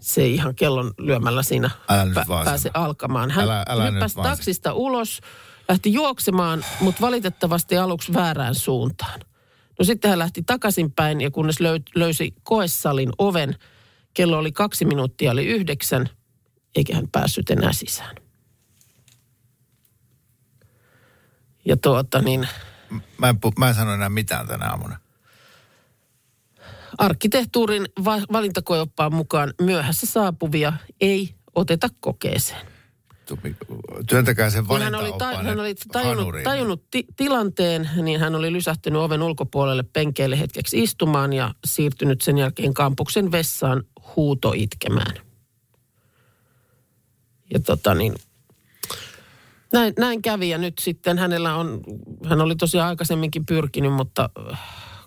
se 0.00 0.22
ei 0.22 0.34
ihan 0.34 0.54
kellon 0.54 0.92
lyömällä 0.98 1.42
siinä 1.42 1.70
pä- 2.14 2.44
pääse 2.44 2.70
alkamaan. 2.74 3.30
Hän 3.30 3.44
älä, 3.44 3.64
älä 3.68 3.90
hyppäsi 3.90 4.14
taksista 4.14 4.72
ulos, 4.72 5.20
lähti 5.68 5.92
juoksemaan, 5.92 6.64
mutta 6.80 7.00
valitettavasti 7.00 7.78
aluksi 7.78 8.14
väärään 8.14 8.54
suuntaan. 8.54 9.20
No 9.78 9.84
sitten 9.84 10.08
hän 10.08 10.18
lähti 10.18 10.42
takaisinpäin 10.42 11.20
ja 11.20 11.30
kunnes 11.30 11.60
löy- 11.60 11.92
löysi 11.94 12.34
koessalin 12.42 13.12
oven, 13.18 13.54
kello 14.14 14.38
oli 14.38 14.52
kaksi 14.52 14.84
minuuttia, 14.84 15.32
oli 15.32 15.46
yhdeksän, 15.46 16.08
eikä 16.76 16.94
hän 16.94 17.08
päässyt 17.12 17.50
enää 17.50 17.72
sisään. 17.72 18.21
Ja 21.64 21.76
tuota 21.76 22.22
niin... 22.22 22.48
Mä 23.18 23.28
en, 23.28 23.38
mä 23.58 23.68
en 23.68 23.74
sano 23.74 23.94
enää 23.94 24.08
mitään 24.08 24.46
tänä 24.46 24.70
aamuna. 24.70 24.98
Arkkitehtuurin 26.98 27.88
va- 28.04 28.26
valintakoeoppaan 28.32 29.14
mukaan 29.14 29.54
myöhässä 29.60 30.06
saapuvia 30.06 30.72
ei 31.00 31.34
oteta 31.54 31.88
kokeeseen. 32.00 32.66
Työntäkää 34.08 34.50
sen 34.50 34.64
hän 34.80 34.94
oli, 34.94 35.12
ta- 35.18 35.42
hän 35.42 35.60
oli 35.60 35.74
tajunnut, 35.92 36.34
tajunnut 36.44 36.90
ti- 36.90 37.06
tilanteen, 37.16 37.90
niin 38.02 38.20
hän 38.20 38.34
oli 38.34 38.52
lysähtynyt 38.52 39.02
oven 39.02 39.22
ulkopuolelle 39.22 39.82
penkeille 39.82 40.38
hetkeksi 40.38 40.82
istumaan 40.82 41.32
ja 41.32 41.54
siirtynyt 41.64 42.20
sen 42.20 42.38
jälkeen 42.38 42.74
kampuksen 42.74 43.32
vessaan 43.32 43.82
huuto 44.16 44.52
itkemään. 44.56 45.14
Ja 47.54 47.60
tota 47.60 47.94
niin, 47.94 48.14
näin, 49.72 49.94
näin 49.98 50.22
kävi 50.22 50.48
ja 50.48 50.58
nyt 50.58 50.74
sitten 50.80 51.18
hänellä 51.18 51.54
on, 51.54 51.80
hän 52.24 52.40
oli 52.40 52.56
tosiaan 52.56 52.88
aikaisemminkin 52.88 53.46
pyrkinyt, 53.46 53.92
mutta 53.92 54.30
äh, 54.52 54.60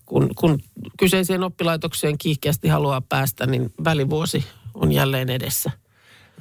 kun, 0.05 0.29
kun 0.35 0.59
kyseiseen 0.99 1.43
oppilaitokseen 1.43 2.17
kiihkeästi 2.17 2.67
haluaa 2.67 3.01
päästä, 3.01 3.45
niin 3.45 3.73
välivuosi 3.83 4.45
on 4.73 4.91
jälleen 4.91 5.29
edessä– 5.29 5.71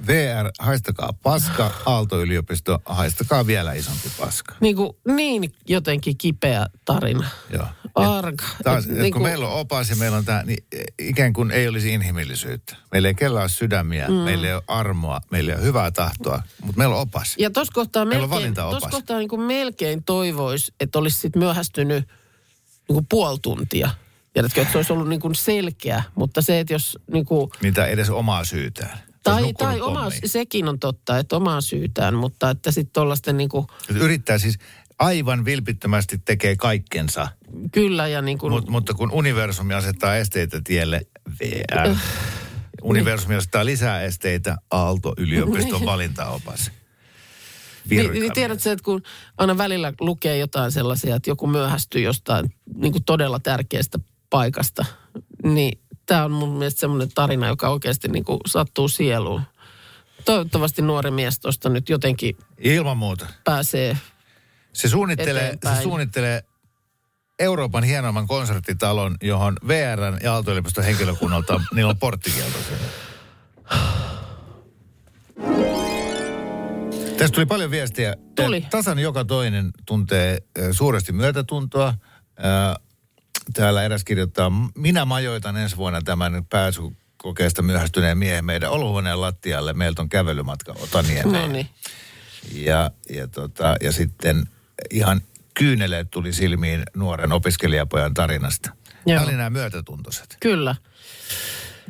VR, 0.06 0.50
haistakaa 0.58 1.12
paska, 1.22 1.70
Aalto-yliopisto, 1.86 2.82
haistakaa 2.84 3.46
vielä 3.46 3.72
isompi 3.72 4.10
paska. 4.20 4.54
Niin, 4.60 4.76
kuin, 4.76 4.96
niin 5.16 5.52
jotenkin 5.68 6.18
kipeä 6.18 6.66
tarina. 6.84 7.28
Joo. 7.50 7.66
Arka. 7.94 8.44
Taas, 8.64 8.84
et, 8.84 8.90
niin 8.90 9.02
kun 9.02 9.12
kuin... 9.12 9.22
meillä 9.22 9.48
on 9.48 9.60
opas 9.60 9.90
ja 9.90 9.96
meillä 9.96 10.16
on 10.16 10.24
tämä, 10.24 10.42
niin 10.42 10.64
ikään 10.98 11.32
kuin 11.32 11.50
ei 11.50 11.68
olisi 11.68 11.94
inhimillisyyttä. 11.94 12.76
Meillä 12.92 13.08
ei 13.08 13.14
kellään 13.14 13.42
ole 13.42 13.48
sydämiä, 13.48 14.08
mm. 14.08 14.14
meillä 14.14 14.46
ei 14.46 14.54
ole 14.54 14.62
armoa, 14.66 15.20
meillä 15.30 15.52
ei 15.52 15.58
ole 15.58 15.66
hyvää 15.66 15.90
tahtoa, 15.90 16.42
mutta 16.62 16.78
meillä 16.78 16.94
on 16.94 17.00
opas. 17.00 17.34
Ja 17.38 17.50
tuossa 17.50 17.72
kohtaa 17.72 18.04
melkein, 18.04 18.54
tos 18.54 18.84
kohtaa 18.90 19.18
niin 19.18 19.28
kuin 19.28 19.42
melkein 19.42 20.04
toivoisi, 20.04 20.72
että 20.80 20.98
olisi 20.98 21.20
sitten 21.20 21.42
myöhästynyt 21.42 22.08
niin 22.88 22.94
kuin 22.94 23.06
puoli 23.08 23.38
tuntia. 23.42 23.90
Tiedätkö, 24.32 24.60
että 24.60 24.72
se 24.72 24.78
olisi 24.78 24.92
ollut 24.92 25.08
niin 25.08 25.20
kuin 25.20 25.34
selkeä, 25.34 26.02
mutta 26.14 26.42
se, 26.42 26.60
että 26.60 26.72
jos... 26.72 26.98
Niin 27.12 27.24
kuin... 27.24 27.50
Niitä 27.62 27.86
edes 27.86 28.10
omaa 28.10 28.44
syytään. 28.44 28.98
Tai, 29.24 29.52
tai 29.52 29.80
oma, 29.80 30.10
sekin 30.24 30.68
on 30.68 30.78
totta, 30.78 31.18
että 31.18 31.36
omaa 31.36 31.60
syytään, 31.60 32.14
mutta 32.14 32.50
että 32.50 32.70
sitten 32.70 32.92
tuollaisten 32.92 33.36
niin 33.36 33.48
kuin... 33.48 33.66
Yrittää 33.88 34.38
siis 34.38 34.58
aivan 34.98 35.44
vilpittömästi 35.44 36.18
tekee 36.18 36.56
kaikkensa. 36.56 37.28
Kyllä 37.72 38.08
ja 38.08 38.22
niin 38.22 38.38
kuin... 38.38 38.52
Mut, 38.52 38.68
mutta 38.68 38.94
kun 38.94 39.10
universumi 39.12 39.74
asettaa 39.74 40.16
esteitä 40.16 40.60
tielle, 40.64 41.00
VR. 41.40 41.88
Äh, 41.88 42.02
universumi 42.82 43.34
asettaa 43.34 43.64
lisää 43.64 44.02
esteitä, 44.02 44.56
Aalto-yliopiston 44.70 45.80
niin. 45.80 45.86
valintaopas. 45.86 46.70
Niin, 47.90 48.12
niin 48.12 48.32
tiedätkö, 48.32 48.72
että 48.72 48.84
kun 48.84 49.02
aina 49.38 49.58
välillä 49.58 49.92
lukee 50.00 50.38
jotain 50.38 50.72
sellaisia, 50.72 51.16
että 51.16 51.30
joku 51.30 51.46
myöhästyy 51.46 52.02
jostain 52.02 52.54
niin 52.74 52.92
kuin 52.92 53.04
todella 53.04 53.40
tärkeästä 53.40 53.98
paikasta, 54.30 54.84
niin 55.42 55.78
tämä 56.06 56.24
on 56.24 56.32
mun 56.32 56.58
mielestä 56.58 56.80
semmoinen 56.80 57.08
tarina, 57.14 57.46
joka 57.46 57.68
oikeasti 57.68 58.08
niin 58.08 58.24
kuin 58.24 58.40
sattuu 58.46 58.88
sieluun. 58.88 59.42
Toivottavasti 60.24 60.82
nuori 60.82 61.10
mies 61.10 61.40
tuosta 61.40 61.68
nyt 61.68 61.88
jotenkin 61.88 62.36
Ilman 62.58 62.96
muuta. 62.96 63.26
pääsee 63.44 63.96
se 64.74 64.88
suunnittelee, 64.88 65.58
se 65.76 65.82
suunnittelee 65.82 66.42
Euroopan 67.38 67.84
hienoimman 67.84 68.26
konserttitalon, 68.26 69.16
johon 69.22 69.56
VRn 69.68 70.18
ja 70.22 70.34
aalto 70.34 70.50
henkilökunnalta 70.84 71.60
niillä 71.74 71.90
on 71.90 71.98
porttikielto 71.98 72.58
Tästä 77.18 77.34
tuli 77.34 77.46
paljon 77.46 77.70
viestiä. 77.70 78.14
Tuli. 78.34 78.66
Tasan 78.70 78.98
joka 78.98 79.24
toinen 79.24 79.70
tuntee 79.86 80.38
suuresti 80.72 81.12
myötätuntoa 81.12 81.94
Täällä 83.52 83.82
eräs 83.82 84.04
kirjoittaa, 84.04 84.52
minä 84.74 85.04
majoitan 85.04 85.56
ensi 85.56 85.76
vuonna 85.76 86.02
tämän 86.02 86.44
pääsykokeesta 86.50 87.62
myöhästyneen 87.62 88.18
miehen 88.18 88.44
meidän 88.44 88.70
olohuoneen 88.70 89.20
lattialle. 89.20 89.72
Meiltä 89.72 90.02
on 90.02 90.08
kävelymatka 90.08 90.74
Otaniemeen. 90.80 91.42
No 91.42 91.46
niin. 91.46 91.68
Ja, 92.52 92.90
ja, 93.10 93.28
tota, 93.28 93.76
ja 93.80 93.92
sitten 93.92 94.48
ihan 94.90 95.20
kyyneleet 95.54 96.10
tuli 96.10 96.32
silmiin 96.32 96.82
nuoren 96.96 97.32
opiskelijapojan 97.32 98.14
tarinasta. 98.14 98.70
Joo. 99.06 99.18
Tämä 99.18 99.28
oli 99.28 99.36
nämä 99.36 99.50
myötätuntoiset. 99.50 100.36
Kyllä. 100.40 100.76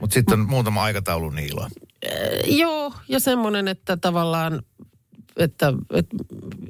Mutta 0.01 0.15
sitten 0.15 0.41
on 0.41 0.49
muutama 0.49 0.83
aikataulu 0.83 1.31
niilo. 1.31 1.63
Äh, 1.63 1.71
joo, 2.47 2.95
ja 3.09 3.21
semmoinen, 3.21 3.69
että 3.69 3.97
tavallaan, 3.97 4.63
että, 5.37 5.73
että 5.91 6.17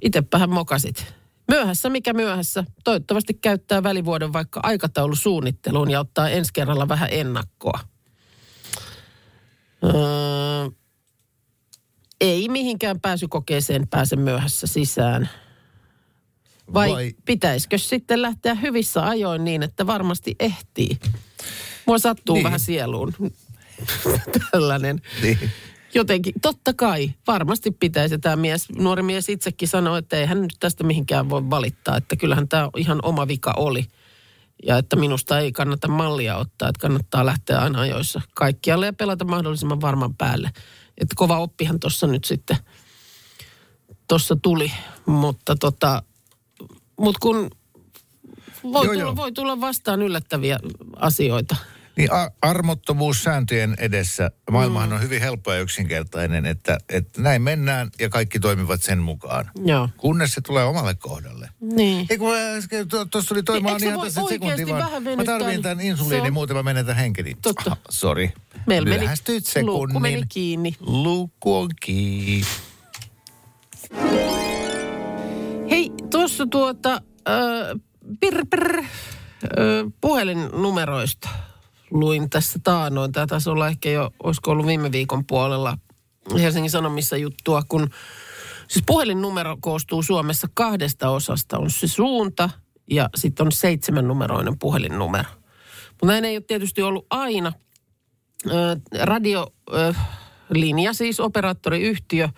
itsepähän 0.02 0.50
mokasit. 0.50 1.14
Myöhässä 1.48 1.90
mikä 1.90 2.12
myöhässä. 2.12 2.64
Toivottavasti 2.84 3.34
käyttää 3.34 3.82
välivuoden 3.82 4.32
vaikka 4.32 4.60
aikataulusuunnitteluun 4.62 5.90
ja 5.90 6.00
ottaa 6.00 6.28
ensi 6.28 6.52
kerralla 6.52 6.88
vähän 6.88 7.08
ennakkoa. 7.12 7.80
Öö, 9.84 10.70
ei 12.20 12.48
mihinkään 12.48 13.00
pääsykokeeseen 13.00 13.88
pääse 13.88 14.16
myöhässä 14.16 14.66
sisään. 14.66 15.28
Vai, 16.74 16.90
Vai 16.90 17.12
pitäisikö 17.24 17.78
sitten 17.78 18.22
lähteä 18.22 18.54
hyvissä 18.54 19.06
ajoin 19.06 19.44
niin, 19.44 19.62
että 19.62 19.86
varmasti 19.86 20.34
ehtii? 20.40 20.98
Mua 21.86 21.98
sattuu 21.98 22.34
niin. 22.34 22.44
vähän 22.44 22.60
sieluun 22.60 23.12
tällainen. 24.50 25.02
Niin 25.22 25.38
jotenkin, 25.94 26.34
totta 26.42 26.72
kai, 26.72 27.10
varmasti 27.26 27.70
pitäisi 27.70 28.18
tämä 28.18 28.36
mies, 28.36 28.68
nuori 28.78 29.02
mies 29.02 29.28
itsekin 29.28 29.68
sanoi, 29.68 29.98
että 29.98 30.16
ei 30.16 30.26
hän 30.26 30.42
nyt 30.42 30.56
tästä 30.60 30.84
mihinkään 30.84 31.30
voi 31.30 31.50
valittaa, 31.50 31.96
että 31.96 32.16
kyllähän 32.16 32.48
tämä 32.48 32.70
ihan 32.76 32.98
oma 33.02 33.28
vika 33.28 33.54
oli. 33.56 33.86
Ja 34.66 34.78
että 34.78 34.96
minusta 34.96 35.38
ei 35.38 35.52
kannata 35.52 35.88
mallia 35.88 36.36
ottaa, 36.36 36.68
että 36.68 36.80
kannattaa 36.80 37.26
lähteä 37.26 37.58
aina 37.58 37.80
ajoissa 37.80 38.20
kaikkialle 38.34 38.86
ja 38.86 38.92
pelata 38.92 39.24
mahdollisimman 39.24 39.80
varman 39.80 40.14
päälle. 40.14 40.50
Että 40.98 41.14
kova 41.16 41.38
oppihan 41.38 41.80
tuossa 41.80 42.06
nyt 42.06 42.24
sitten 42.24 42.56
tuossa 44.08 44.36
tuli, 44.42 44.72
mutta 45.06 45.56
tota, 45.56 46.02
mut 47.00 47.18
kun 47.18 47.50
voi, 48.62 48.72
joo, 48.72 48.84
tulla, 48.84 48.94
joo. 48.94 49.16
voi 49.16 49.32
tulla 49.32 49.60
vastaan 49.60 50.02
yllättäviä 50.02 50.58
asioita. 50.96 51.56
Niin 51.96 52.12
a- 52.12 52.30
armottomuus 52.42 53.22
sääntöjen 53.22 53.74
edessä. 53.78 54.30
Maailmahan 54.50 54.92
on 54.92 55.02
hyvin 55.02 55.20
helppo 55.20 55.52
ja 55.52 55.60
yksinkertainen, 55.60 56.46
että, 56.46 56.78
että 56.88 57.22
näin 57.22 57.42
mennään 57.42 57.90
ja 58.00 58.08
kaikki 58.08 58.40
toimivat 58.40 58.82
sen 58.82 58.98
mukaan. 58.98 59.50
Joo. 59.64 59.88
Kunnes 59.96 60.34
se 60.34 60.40
tulee 60.40 60.64
omalle 60.64 60.94
kohdalle. 60.94 61.48
Niin. 61.60 62.06
Tu- 62.88 63.06
tuossa 63.06 63.34
oli 63.34 63.42
toi, 63.42 63.60
Niin, 63.60 63.84
ihan 63.84 64.00
tässä 64.00 64.20
sekunti 64.28 64.66
vaan. 64.68 65.02
Mä 65.02 65.48
niin 65.48 65.62
tämän 65.62 65.78
se 65.78 65.86
insuliinin, 65.86 66.32
muuten 66.32 66.56
mä 66.56 66.62
menetän 66.62 66.96
henkeni. 66.96 67.34
Totta. 67.42 67.70
Ah, 67.70 67.78
Sori. 67.90 68.32
Meillä 68.66 68.88
meni- 68.88 69.06
sekunnin. 69.40 69.66
luukku 69.66 70.00
meni 70.00 70.22
kiinni. 70.28 70.76
Luukku 70.80 71.56
on 71.56 71.70
kiinni. 71.80 72.46
Hei, 75.70 75.90
tuossa 76.10 76.46
tuota, 76.46 76.92
äh, 77.28 77.80
pir, 78.20 78.46
pir, 78.50 78.78
äh, 78.78 78.84
puhelinnumeroista 80.00 81.28
luin 81.90 82.30
tässä 82.30 82.58
taanoin. 82.64 83.12
Tämä 83.12 83.26
taisi 83.26 83.50
olla 83.50 83.68
ehkä 83.68 83.90
jo, 83.90 84.10
olisiko 84.22 84.50
ollut 84.50 84.66
viime 84.66 84.92
viikon 84.92 85.26
puolella 85.26 85.78
Helsingin 86.38 86.70
Sanomissa 86.70 87.16
juttua, 87.16 87.62
kun 87.68 87.90
siis 88.68 88.84
puhelinnumero 88.86 89.56
koostuu 89.60 90.02
Suomessa 90.02 90.48
kahdesta 90.54 91.10
osasta. 91.10 91.58
On 91.58 91.70
se 91.70 91.88
suunta 91.88 92.50
ja 92.90 93.10
sitten 93.16 93.46
on 93.46 93.52
seitsemän 93.52 94.08
numeroinen 94.08 94.58
puhelinnumero. 94.58 95.28
Mutta 95.90 96.06
näin 96.06 96.24
ei 96.24 96.36
ole 96.36 96.44
tietysti 96.46 96.82
ollut 96.82 97.06
aina. 97.10 97.52
Radiolinja, 99.02 100.92
siis 100.92 101.20
operaattoriyhtiö, 101.20 102.28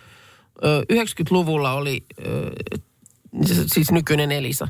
ö, 0.64 0.82
90-luvulla 0.92 1.72
oli, 1.72 2.04
siis 3.66 3.90
nykyinen 3.90 4.32
Elisa, 4.32 4.68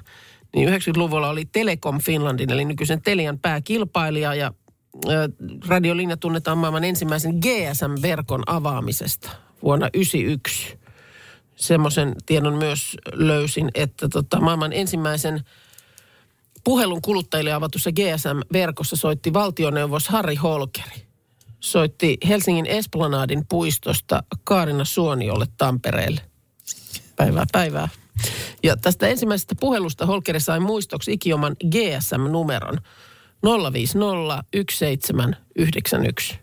niin 0.57 0.69
90-luvulla 0.69 1.29
oli 1.29 1.45
Telekom 1.45 2.01
Finlandin, 2.01 2.53
eli 2.53 2.65
nykyisen 2.65 3.03
Telian 3.03 3.39
pääkilpailija 3.39 4.35
ja 4.35 4.53
radiolinja 5.69 6.17
tunnetaan 6.17 6.59
maailman 6.59 6.85
ensimmäisen 6.85 7.35
GSM-verkon 7.35 8.43
avaamisesta 8.47 9.31
vuonna 9.63 9.91
1991. 9.91 10.79
Semmoisen 11.57 12.15
tiedon 12.27 12.55
myös 12.55 12.97
löysin, 13.13 13.71
että 13.75 14.09
tota, 14.09 14.41
maailman 14.41 14.73
ensimmäisen 14.73 15.41
puhelun 16.65 17.03
kuluttajille 17.03 17.53
avatussa 17.53 17.91
GSM-verkossa 17.93 18.97
soitti 18.97 19.33
valtioneuvos 19.33 20.09
Harri 20.09 20.35
Holkeri. 20.35 21.07
Soitti 21.61 22.17
Helsingin 22.29 22.67
Esplanadin 22.67 23.47
puistosta 23.49 24.23
Kaarina 24.45 24.85
Suoniolle 24.85 25.47
Tampereelle. 25.59 26.21
Päivää 27.17 27.45
päivää. 27.53 27.89
Ja 28.63 28.77
tästä 28.77 29.09
ensimmäisestä 29.09 29.55
puhelusta 29.61 30.07
Holkeri 30.07 30.41
sai 30.41 30.61
muistoksi 30.61 31.13
ikioman 31.13 31.57
GSM-numeron 31.65 32.79
050 33.43 34.45
1791. 34.53 36.39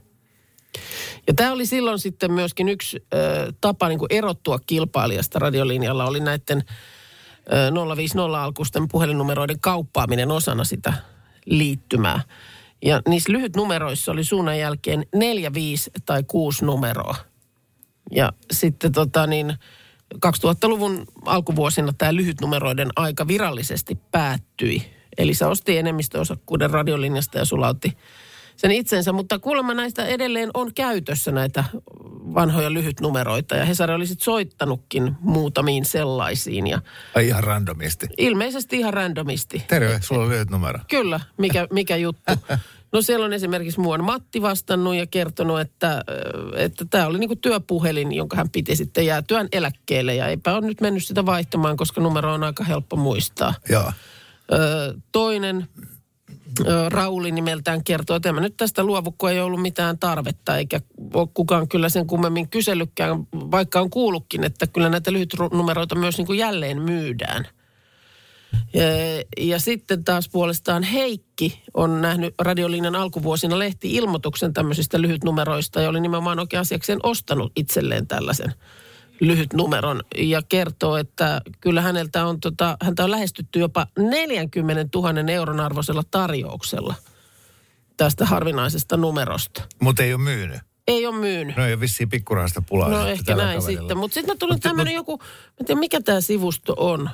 Ja 1.27 1.33
tämä 1.33 1.51
oli 1.51 1.65
silloin 1.65 2.00
sitten 2.00 2.31
myöskin 2.31 2.69
yksi 2.69 3.05
ö, 3.13 3.53
tapa 3.62 3.88
niin 3.88 4.00
kuin 4.00 4.13
erottua 4.13 4.59
kilpailijasta 4.65 5.39
radiolinjalla, 5.39 6.05
oli 6.05 6.19
näiden 6.19 6.63
ö, 7.53 7.69
050-alkuisten 7.69 8.88
puhelinnumeroiden 8.91 9.59
kauppaaminen 9.59 10.31
osana 10.31 10.63
sitä 10.63 10.93
liittymää. 11.45 12.21
Ja 12.85 13.01
niissä 13.07 13.31
lyhytnumeroissa 13.31 14.12
oli 14.12 14.23
suunnan 14.23 14.59
jälkeen 14.59 15.05
neljä, 15.15 15.53
viisi 15.53 15.91
tai 16.05 16.23
kuusi 16.23 16.65
numeroa. 16.65 17.15
Ja 18.12 18.33
sitten 18.51 18.91
tota 18.91 19.27
niin, 19.27 19.53
2000-luvun 20.15 21.05
alkuvuosina 21.25 21.93
tämä 21.97 22.15
lyhytnumeroiden 22.15 22.89
aika 22.95 23.27
virallisesti 23.27 23.95
päättyi. 24.12 24.93
Eli 25.17 25.34
se 25.34 25.46
osti 25.46 25.77
enemmistöosakkuuden 25.77 26.70
radiolinjasta 26.70 27.38
ja 27.38 27.46
sulautti 27.46 27.98
sen 28.55 28.72
itsensä. 28.72 29.12
Mutta 29.12 29.39
kuulemma 29.39 29.74
näistä 29.74 30.05
edelleen 30.05 30.50
on 30.53 30.74
käytössä 30.74 31.32
näitä 31.32 31.63
vanhoja 32.34 32.74
lyhytnumeroita. 32.74 33.55
Ja 33.55 33.65
Hesari 33.65 33.93
oli 33.93 34.08
sitten 34.08 34.25
soittanutkin 34.25 35.15
muutamiin 35.20 35.86
sellaisiin. 35.86 36.67
Ja 36.67 36.82
Ai 37.15 37.27
ihan 37.27 37.43
randomisti. 37.43 38.08
ilmeisesti 38.17 38.77
ihan 38.79 38.93
randomisti. 38.93 39.63
Terve, 39.67 40.00
sulla 40.01 40.24
on 40.24 40.29
lyhyt 40.29 40.50
numero. 40.50 40.79
Kyllä, 40.89 41.20
mikä, 41.38 41.67
mikä 41.72 41.96
juttu. 41.96 42.34
No 42.91 43.01
siellä 43.01 43.25
on 43.25 43.34
esimerkiksi 43.34 43.79
muuan 43.79 44.03
Matti 44.03 44.41
vastannut 44.41 44.96
ja 44.96 45.08
kertonut, 45.08 45.60
että 45.60 46.03
että 46.55 46.86
tämä 46.89 47.08
oli 47.08 47.20
niinku 47.20 47.36
työpuhelin, 47.36 48.12
jonka 48.12 48.38
hän 48.38 48.50
piti 48.50 48.75
sitten 48.75 49.05
jäätyään 49.05 49.48
eläkkeelle. 49.51 50.15
Ja 50.15 50.27
eipä 50.27 50.53
ole 50.53 50.67
nyt 50.67 50.82
mennyt 50.82 51.05
sitä 51.05 51.25
vaihtamaan, 51.25 51.77
koska 51.77 52.01
numero 52.01 52.34
on 52.34 52.43
aika 52.43 52.63
helppo 52.63 52.96
muistaa. 52.96 53.53
Joo. 53.70 53.91
Toinen 55.12 55.67
ö, 56.67 56.89
Rauli 56.89 57.32
nimeltään 57.32 57.84
kertoo, 57.84 58.15
että 58.15 58.29
en 58.29 58.36
mä 58.36 58.41
nyt 58.41 58.58
tästä 58.58 58.84
luovu, 58.84 59.15
kun 59.17 59.32
ei 59.32 59.39
ollut 59.39 59.62
mitään 59.62 59.99
tarvetta, 59.99 60.58
eikä 60.58 60.82
ole 61.13 61.27
kukaan 61.34 61.67
kyllä 61.67 61.89
sen 61.89 62.08
kummemmin 62.08 62.49
kysellykään, 62.49 63.27
vaikka 63.34 63.79
on 63.79 63.89
kuullutkin, 63.89 64.43
että 64.43 64.67
kyllä 64.67 64.89
näitä 64.89 65.13
lyhytnumeroita 65.13 65.95
myös 65.95 66.17
niin 66.17 66.27
kuin 66.27 66.39
jälleen 66.39 66.82
myydään. 66.82 67.47
Ja, 68.73 68.84
ja 69.38 69.60
sitten 69.60 70.03
taas 70.03 70.29
puolestaan 70.29 70.84
Heikki 70.84 71.63
on 71.73 72.01
nähnyt 72.01 72.34
radiolinjan 72.41 72.95
alkuvuosina 72.95 73.60
lehti-ilmoituksen 73.60 74.53
tämmöisistä 74.53 75.01
lyhytnumeroista 75.01 75.82
ja 75.82 75.89
oli 75.89 75.99
nimenomaan 75.99 76.39
oikein 76.39 76.62
asiakseen 76.62 76.99
ostanut 77.03 77.51
itselleen 77.56 78.08
tällaisen 78.08 78.53
lyhytnumeron 79.19 80.02
ja 80.17 80.41
kertoo, 80.49 80.97
että 80.97 81.41
kyllä 81.62 81.82
häneltä 81.82 82.26
on, 82.26 82.39
tota, 82.39 82.78
häntä 82.82 83.04
on 83.04 83.12
lähestytty 83.12 83.60
jopa 83.60 83.88
40 83.99 84.86
000 84.95 85.32
euron 85.32 85.60
arvoisella 85.60 86.04
tarjouksella 86.12 86.95
tästä 87.97 88.26
harvinaisesta 88.26 88.97
numerosta. 88.97 89.62
Mutta 89.82 90.04
ei 90.04 90.13
ole 90.13 90.21
myynyt. 90.23 90.60
Ei 90.88 91.06
ole 91.06 91.15
myynyt. 91.15 91.58
No 91.58 91.65
ei 91.65 91.73
ole 91.73 91.80
vissiin 91.80 92.10
pikkurahasta 92.10 92.62
pulaa. 92.69 92.89
No 92.89 93.08
ehkä 93.08 93.36
näin 93.36 93.60
kaverilla. 93.60 93.82
sitten. 93.82 93.97
Mutta 93.97 94.13
sitten 94.13 94.39
tuli 94.39 94.54
Mut- 94.54 94.62
tämmöinen 94.62 94.93
joku, 94.93 95.17
mä 95.17 95.23
en 95.60 95.65
tiedä 95.65 95.80
mikä 95.80 96.02
tämä 96.02 96.21
sivusto 96.21 96.73
on. 96.78 97.10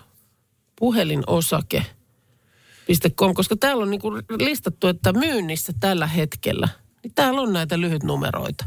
Puhelinosake.com, 0.79 3.33
koska 3.33 3.55
täällä 3.55 3.83
on 3.83 3.89
niinku 3.89 4.11
listattu, 4.39 4.87
että 4.87 5.13
myynnissä 5.13 5.73
tällä 5.79 6.07
hetkellä, 6.07 6.69
niin 7.03 7.13
täällä 7.15 7.41
on 7.41 7.53
näitä 7.53 7.79
lyhytnumeroita. 7.79 8.65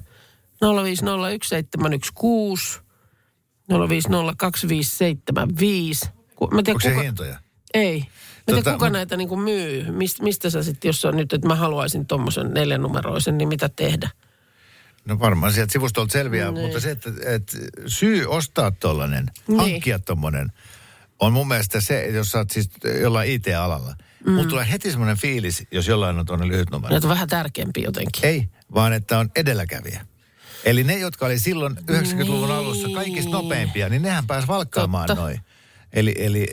0501716, 0.63 2.82
0502575. 3.71 3.75
Ku- 6.37 6.49
Mä 6.53 6.59
en 6.59 6.65
tiedä, 6.65 6.75
Onko 6.77 6.81
se 6.81 6.91
kuka, 6.91 7.03
hintoja? 7.03 7.39
ei. 7.75 8.01
Mä 8.51 8.57
Tota, 8.57 8.73
kuka 8.73 8.87
mut- 8.87 8.93
näitä 8.93 9.17
niinku 9.17 9.37
myy. 9.37 9.93
Mist, 9.93 10.21
mistä 10.21 10.51
sä 10.51 10.63
sitten, 10.63 10.89
jos 10.89 11.05
on 11.05 11.17
nyt, 11.17 11.33
että 11.33 11.49
mä 11.49 11.55
haluaisin 11.55 12.07
tuommoisen 12.07 12.55
neljänumeroisen, 12.55 13.39
niin 13.39 13.49
mitä 13.49 13.69
tehdä? 13.69 14.11
No 15.05 15.19
varmaan 15.19 15.53
sieltä 15.53 15.73
sivustolta 15.73 16.13
selviää, 16.13 16.51
Niin. 16.51 16.65
mutta 16.65 16.81
se, 16.81 16.91
että, 16.91 17.11
että 17.27 17.57
syy 17.87 18.27
ostaa 18.27 18.71
tollanen, 18.71 19.27
Niin. 19.49 19.61
hankkia 19.61 19.99
tommonen, 19.99 20.53
on 21.21 21.33
mun 21.33 21.49
mielestä 21.49 21.81
se, 21.81 22.05
että 22.05 22.17
jos 22.17 22.31
sä 22.31 22.39
oot 22.39 22.51
siis 22.51 22.71
jollain 23.01 23.31
IT-alalla. 23.31 23.95
Mm. 24.27 24.33
Mulla 24.33 24.49
tulee 24.49 24.71
heti 24.71 24.91
semmoinen 24.91 25.17
fiilis, 25.17 25.65
jos 25.71 25.89
jollain 25.89 26.19
on 26.19 26.27
tuonne 26.27 26.49
lyhyt 26.49 26.71
numero. 26.71 26.93
Näitä 26.93 27.07
on 27.07 27.11
vähän 27.11 27.29
tärkeämpi 27.29 27.83
jotenkin. 27.83 28.27
Ei, 28.27 28.49
vaan 28.75 28.93
että 28.93 29.19
on 29.19 29.31
edelläkävijä. 29.37 30.07
Eli 30.65 30.85
ne, 30.85 30.99
jotka 30.99 31.27
oli 31.27 31.39
silloin 31.39 31.77
90-luvun 31.91 32.51
alussa 32.51 32.89
kaikista 32.95 33.31
nopeimpia, 33.31 33.89
niin 33.89 34.03
nehän 34.03 34.27
pääsi 34.27 34.49
valkkaamaan 34.49 35.07
Totta. 35.07 35.23
noin. 35.23 35.41
Eli, 35.93 36.15
eli 36.19 36.47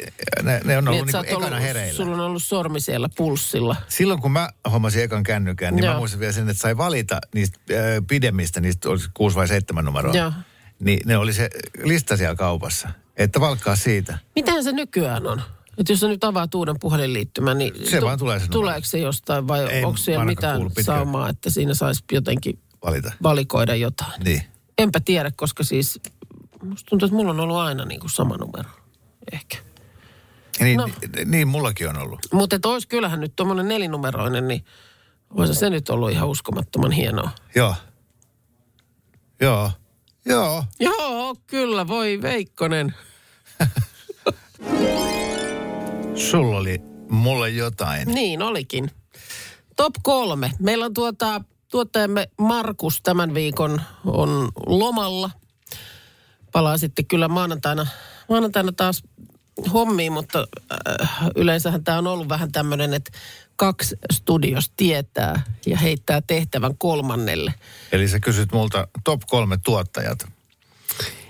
ne, 0.43 0.61
ne 0.63 0.77
on 0.77 0.87
ollut 0.87 1.05
Niin, 1.05 1.13
niin 1.13 1.25
ekana 1.25 1.45
ollut- 1.47 1.61
hereillä. 1.61 1.97
Sulla 1.97 2.13
on 2.13 2.19
ollut 2.19 2.43
sormi 2.43 2.79
siellä 2.79 3.09
pulssilla. 3.17 3.75
Silloin 3.87 4.21
kun 4.21 4.31
mä 4.31 4.49
hommasin 4.71 5.03
ekan 5.03 5.23
kännykän, 5.23 5.75
niin 5.75 5.83
Joo. 5.83 5.93
mä 5.93 5.99
muistan 5.99 6.19
vielä 6.19 6.33
sen, 6.33 6.49
että 6.49 6.61
sai 6.61 6.77
valita 6.77 7.19
niistä 7.35 7.59
äh, 7.71 7.77
pidemmistä, 8.07 8.61
niistä 8.61 8.89
olisi 8.89 9.09
kuusi 9.13 9.35
vai 9.35 9.47
seitsemän 9.47 9.85
numeroa. 9.85 10.13
Joo. 10.13 10.31
Niin 10.79 10.99
ne 11.05 11.17
oli 11.17 11.33
se 11.33 11.49
lista 11.83 12.17
siellä 12.17 12.35
kaupassa. 12.35 12.89
Että 13.17 13.39
valkkaa 13.39 13.75
siitä. 13.75 14.17
Mitähän 14.35 14.63
se 14.63 14.71
nykyään 14.71 15.27
on? 15.27 15.41
Että 15.77 15.93
jos 15.93 15.99
sä 15.99 16.07
nyt 16.07 16.23
avaat 16.23 16.55
uuden 16.55 16.75
puhelinliittymän, 16.79 17.57
niin... 17.57 17.73
Se 17.89 18.01
vaan 18.01 18.19
tulee 18.19 18.39
se. 18.39 18.47
Tuleeko 18.47 18.85
se 18.85 18.99
jostain 18.99 19.47
vai 19.47 19.83
onko 19.83 19.97
siellä 19.97 20.25
mitään 20.25 20.55
kuulu 20.57 20.71
saumaa, 20.81 21.29
että 21.29 21.49
siinä 21.49 21.73
saisi 21.73 22.03
jotenkin 22.11 22.59
Valita. 22.85 23.11
valikoida 23.23 23.75
jotain? 23.75 24.21
Niin. 24.23 24.41
Enpä 24.77 24.99
tiedä, 24.99 25.31
koska 25.35 25.63
siis 25.63 25.99
musta 26.63 26.89
tuntuu, 26.89 27.05
että 27.05 27.15
mulla 27.15 27.31
on 27.31 27.39
ollut 27.39 27.57
aina 27.57 27.85
niin 27.85 27.99
kuin 27.99 28.09
sama 28.11 28.37
numero. 28.37 28.69
Ehkä. 29.31 29.57
Niin, 30.59 30.77
No. 30.77 30.85
niin, 31.15 31.31
niin 31.31 31.47
mullakin 31.47 31.89
on 31.89 31.97
ollut. 31.97 32.19
Mutta 32.33 32.69
olisi 32.69 32.87
kyllähän 32.87 33.19
nyt 33.19 33.35
tuommoinen 33.35 33.67
nelinumeroinen, 33.67 34.47
niin 34.47 34.65
olisi 35.29 35.55
se 35.55 35.69
nyt 35.69 35.89
ollut 35.89 36.11
ihan 36.11 36.29
uskomattoman 36.29 36.91
hienoa. 36.91 37.31
Joo. 37.55 37.75
Joo. 39.41 39.71
Joo. 40.25 40.63
Joo, 40.79 41.35
kyllä, 41.47 41.87
voi 41.87 42.21
Veikkonen. 42.21 42.95
Sulla 46.29 46.57
oli 46.57 46.81
mulle 47.09 47.49
jotain. 47.49 48.07
Niin 48.07 48.41
olikin. 48.41 48.91
Top 49.75 49.93
kolme. 50.03 50.51
Meillä 50.59 50.85
on 50.85 50.93
tuota, 50.93 51.41
tuottajamme 51.69 52.29
Markus 52.37 53.01
tämän 53.01 53.33
viikon 53.33 53.81
on 54.05 54.49
lomalla. 54.65 55.31
Palaa 56.51 56.77
sitten 56.77 57.05
kyllä 57.05 57.27
maanantaina, 57.27 57.87
maanantaina 58.29 58.71
taas 58.71 59.03
hommiin, 59.73 60.13
mutta 60.13 60.47
äh, 61.01 61.09
yleensähän 61.35 61.83
tämä 61.83 61.97
on 61.97 62.07
ollut 62.07 62.29
vähän 62.29 62.51
tämmöinen, 62.51 62.93
että 62.93 63.11
kaksi 63.55 63.95
studios 64.13 64.71
tietää 64.77 65.41
ja 65.65 65.77
heittää 65.77 66.21
tehtävän 66.21 66.77
kolmannelle. 66.77 67.53
Eli 67.91 68.07
sä 68.07 68.19
kysyt 68.19 68.51
multa 68.51 68.87
top 69.03 69.21
kolme 69.27 69.57
tuottajat. 69.65 70.27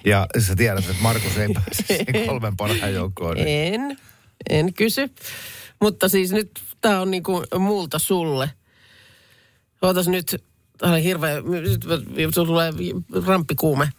Ja 0.06 0.28
sä 0.40 0.56
tiedät, 0.56 0.90
että 0.90 1.02
Markus 1.04 1.38
ei 1.38 1.50
pääse 1.54 2.06
kolmen 2.28 2.58
parhaan 2.58 2.94
joukkoon. 2.94 3.38
Niin. 3.38 3.74
En, 3.74 3.98
en 4.50 4.74
kysy. 4.74 5.10
Mutta 5.82 6.10
siis 6.10 6.32
nyt 6.32 6.62
tämä 6.82 7.02
on 7.02 7.12
niinku 7.12 7.44
multa 7.60 8.00
sulle. 8.00 8.50
Ootas 9.82 10.08
nyt, 10.08 10.44
tää 10.78 10.92
oli 10.92 11.04
hirveä, 11.04 11.42
nyt 12.16 12.34
tulee 12.34 12.74
ramppikuume. 13.26 13.90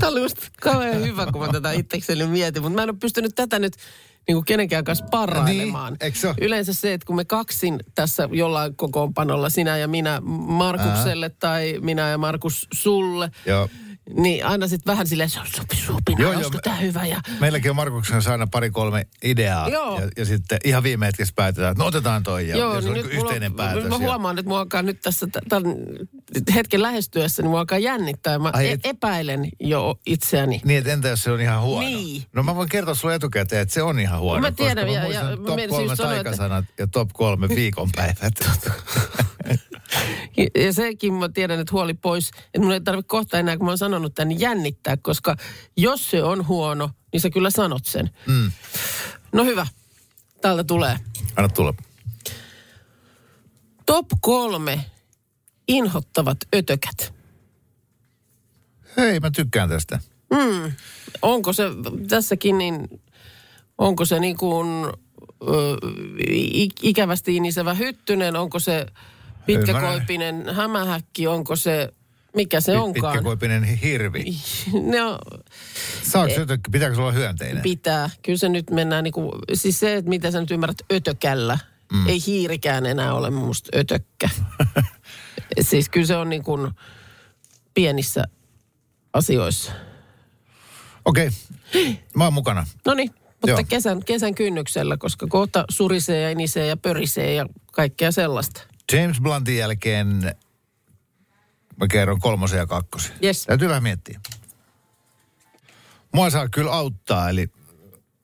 Tämä 0.00 0.12
oli 0.12 0.20
musta 0.20 0.46
kauhean 0.60 1.02
hyvä, 1.02 1.26
kun 1.32 1.40
mä 1.40 1.48
tätä 1.52 1.72
itsekseni 1.72 2.26
mietin, 2.26 2.62
mutta 2.62 2.76
mä 2.76 2.82
en 2.82 2.90
ole 2.90 2.98
pystynyt 3.00 3.34
tätä 3.34 3.58
nyt 3.58 3.72
niin 4.28 4.36
kuin 4.36 4.44
kenenkään 4.44 4.84
kanssa 4.84 5.04
parailemaan. 5.10 5.96
Niin, 6.02 6.14
se? 6.14 6.34
Yleensä 6.40 6.72
se, 6.72 6.92
että 6.92 7.06
kun 7.06 7.16
me 7.16 7.24
kaksin 7.24 7.80
tässä 7.94 8.28
jollain 8.32 8.76
kokoonpanolla, 8.76 9.50
sinä 9.50 9.76
ja 9.76 9.88
minä 9.88 10.20
Markukselle 10.24 11.26
Ää. 11.26 11.36
tai 11.38 11.78
minä 11.80 12.08
ja 12.08 12.18
Markus 12.18 12.66
sulle, 12.72 13.30
Joo. 13.46 13.68
Niin 14.16 14.46
aina 14.46 14.68
sitten 14.68 14.90
vähän 14.92 15.06
silleen, 15.06 15.30
se 15.30 15.40
on 15.40 15.46
sopi 15.56 15.76
sopina, 15.76 16.20
Joo, 16.20 16.32
joo, 16.32 16.36
olisiko 16.38 16.58
tämä 16.62 16.76
hyvä 16.76 17.06
ja 17.06 17.20
Meilläkin 17.40 17.70
on 17.70 17.76
Markuksen 17.76 18.12
kanssa 18.12 18.32
aina 18.32 18.46
pari-kolme 18.46 19.06
ideaa. 19.24 19.68
Joo. 19.68 20.00
Ja, 20.00 20.08
ja, 20.16 20.24
sitten 20.24 20.58
ihan 20.64 20.82
viime 20.82 21.06
hetkessä 21.06 21.32
päätetään, 21.36 21.70
että 21.72 21.82
no 21.82 21.88
otetaan 21.88 22.22
toi. 22.22 22.48
Ja, 22.48 22.56
ja 22.56 22.80
se 22.82 22.88
on 22.88 22.94
niin 22.94 23.06
mulla- 23.06 23.18
yhteinen 23.20 23.54
päätös. 23.54 23.84
Mä 23.84 23.94
ja- 23.94 23.98
huomaan, 23.98 24.38
että 24.38 24.48
mua 24.48 24.58
alkaa 24.58 24.82
nyt 24.82 25.00
tässä 25.00 25.26
tämän 25.48 25.64
hetken 26.54 26.82
lähestyessä, 26.82 27.42
niin 27.42 27.50
mua 27.50 27.60
alkaa 27.60 27.78
jännittää. 27.78 28.32
ja 28.32 28.38
Mä 28.38 28.50
Ai 28.52 28.68
e- 28.68 28.72
et- 28.72 28.80
epäilen 28.84 29.48
jo 29.60 29.98
itseäni. 30.06 30.60
Niin, 30.64 30.78
että 30.78 30.92
entä 30.92 31.08
jos 31.08 31.22
se 31.22 31.30
on 31.30 31.40
ihan 31.40 31.62
huono? 31.62 31.88
Niin. 31.88 32.22
No 32.32 32.42
mä 32.42 32.54
voin 32.54 32.68
kertoa 32.68 32.94
sulle 32.94 33.14
etukäteen, 33.14 33.62
että 33.62 33.74
se 33.74 33.82
on 33.82 33.98
ihan 34.00 34.20
huono. 34.20 34.40
Mä 34.40 34.52
tiedän, 34.52 34.86
koska 34.86 35.00
ja- 35.00 35.22
mä 35.24 35.30
ja 35.30 35.36
top 35.36 35.44
kolme 35.68 35.68
sanoa, 35.68 36.12
että- 36.12 36.24
taikasanat 36.24 36.64
ja 36.78 36.86
top 36.86 37.08
kolme 37.12 37.48
viikonpäivät. 37.48 38.18
Ja 40.54 40.72
sekin 40.72 41.14
mä 41.14 41.28
tiedän, 41.28 41.60
että 41.60 41.72
huoli 41.72 41.94
pois, 41.94 42.30
että 42.44 42.60
mun 42.60 42.72
ei 42.72 42.80
tarvitse 42.80 43.08
kohta 43.08 43.38
enää, 43.38 43.56
kun 43.56 43.66
mä 43.66 43.70
oon 43.70 43.78
sanonut 43.78 44.14
tämän, 44.14 44.28
niin 44.28 44.40
jännittää, 44.40 44.96
koska 44.96 45.36
jos 45.76 46.10
se 46.10 46.22
on 46.22 46.46
huono, 46.46 46.90
niin 47.12 47.20
sä 47.20 47.30
kyllä 47.30 47.50
sanot 47.50 47.86
sen. 47.86 48.10
Mm. 48.26 48.52
No 49.32 49.44
hyvä, 49.44 49.66
täältä 50.40 50.64
tulee. 50.64 50.96
Anna 51.36 51.48
tulla. 51.48 51.74
Top 53.86 54.06
kolme 54.20 54.84
inhottavat 55.68 56.38
ötökät. 56.56 57.14
Hei, 58.96 59.20
mä 59.20 59.30
tykkään 59.30 59.68
tästä. 59.68 59.98
Onko 61.22 61.52
se 61.52 61.64
tässäkin 62.08 62.58
niin, 62.58 63.00
onko 63.78 64.04
se 64.04 64.20
niin 64.20 64.36
kuin 64.36 64.66
ö, 65.42 65.76
ikävästi 66.82 67.36
inisevä 67.36 67.74
hyttynen, 67.74 68.36
onko 68.36 68.58
se 68.58 68.86
pitkäkoipinen 69.56 70.54
hämähäkki, 70.54 71.26
onko 71.26 71.56
se, 71.56 71.92
mikä 72.36 72.60
se 72.60 72.78
onkaan? 72.78 73.12
Pitkäkoipinen 73.12 73.64
hirvi. 73.64 74.24
No, 74.96 75.18
Saako 76.02 76.28
se 76.28 76.40
jotenkin, 76.40 76.72
pitääkö 76.72 76.94
se 76.94 77.00
olla 77.00 77.12
hyönteinen? 77.12 77.62
pitää. 77.62 78.10
Kyllä 78.22 78.38
se 78.38 78.48
nyt 78.48 78.70
mennään 78.70 79.04
niin 79.04 79.12
kuin, 79.12 79.32
siis 79.54 79.80
se, 79.80 79.96
että 79.96 80.08
mitä 80.08 80.30
sä 80.30 80.40
nyt 80.40 80.50
ymmärrät 80.50 80.78
ötökällä. 80.92 81.58
Mm. 81.92 82.08
Ei 82.08 82.18
hiirikään 82.26 82.86
enää 82.86 83.14
ole 83.14 83.30
musta 83.30 83.78
ötökkä. 83.78 84.28
siis 85.68 85.88
kyllä 85.88 86.06
se 86.06 86.16
on 86.16 86.28
niin 86.28 86.44
kuin 86.44 86.70
pienissä 87.74 88.24
asioissa. 89.12 89.72
Okei, 91.04 91.30
mä 92.14 92.24
oon 92.24 92.32
mukana. 92.32 92.66
No 92.86 92.94
niin, 92.94 93.10
mutta 93.30 93.50
Joo. 93.50 93.64
kesän, 93.68 94.04
kesän 94.04 94.34
kynnyksellä, 94.34 94.96
koska 94.96 95.26
kohta 95.26 95.64
surisee 95.68 96.20
ja 96.20 96.30
inisee 96.30 96.66
ja 96.66 96.76
pörisee 96.76 97.34
ja 97.34 97.46
kaikkea 97.72 98.12
sellaista. 98.12 98.62
James 98.92 99.20
Bluntin 99.20 99.56
jälkeen 99.56 100.34
mä 101.80 101.86
kerron 101.90 102.20
kolmosen 102.20 102.58
ja 102.58 102.66
kakkosen. 102.66 103.16
Yes. 103.24 103.44
Täytyy 103.44 103.68
vähän 103.68 103.82
miettiä. 103.82 104.20
Mua 106.14 106.30
saa 106.30 106.48
kyllä 106.48 106.72
auttaa, 106.72 107.30
eli 107.30 107.50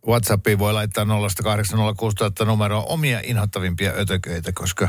WhatsAppiin 0.07 0.59
voi 0.59 0.72
laittaa 0.72 1.05
0806000 1.05 2.44
numeroa 2.46 2.83
omia 2.83 3.20
inhottavimpia 3.24 3.92
ötököitä, 3.92 4.53
koska... 4.53 4.88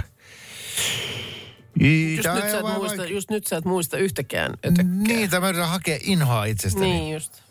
Just 1.80 2.24
Tää 2.24 2.36
nyt, 2.36 2.52
sä 2.52 2.58
et 2.58 2.64
muista, 2.64 2.98
vaikea. 2.98 3.16
just 3.16 3.30
nyt 3.30 3.48
sä 3.48 3.58
et 3.58 3.66
muista 3.66 3.98
yhtäkään 3.98 4.52
ötökkää. 4.66 4.86
Niin, 5.08 5.30
tämä 5.30 5.50
yritän 5.50 5.70
hakea 5.70 5.98
inhoa 6.02 6.46
itsestäni. 6.46 6.86
Niin 6.86 7.14
just. 7.14 7.44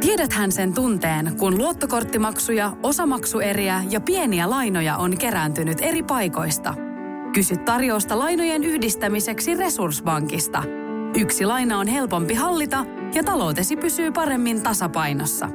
Tiedäthän 0.00 0.52
sen 0.52 0.74
tunteen, 0.74 1.36
kun 1.38 1.58
luottokorttimaksuja, 1.58 2.76
osamaksueriä 2.82 3.84
ja 3.90 4.00
pieniä 4.00 4.50
lainoja 4.50 4.96
on 4.96 5.18
kerääntynyt 5.18 5.78
eri 5.80 6.02
paikoista. 6.02 6.87
Kysy 7.38 7.56
tarjousta 7.56 8.18
lainojen 8.18 8.64
yhdistämiseksi 8.64 9.54
Resurssbankista. 9.54 10.62
Yksi 11.18 11.46
laina 11.46 11.78
on 11.78 11.86
helpompi 11.86 12.34
hallita 12.34 12.84
ja 13.14 13.24
taloutesi 13.24 13.76
pysyy 13.76 14.12
paremmin 14.12 14.62
tasapainossa. 14.62 15.48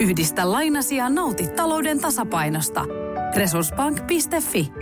Yhdistä 0.00 0.52
lainasi 0.52 0.96
ja 0.96 1.08
nauti 1.08 1.48
talouden 1.48 2.00
tasapainosta. 2.00 2.84
Resurssbank.fi 3.36 4.72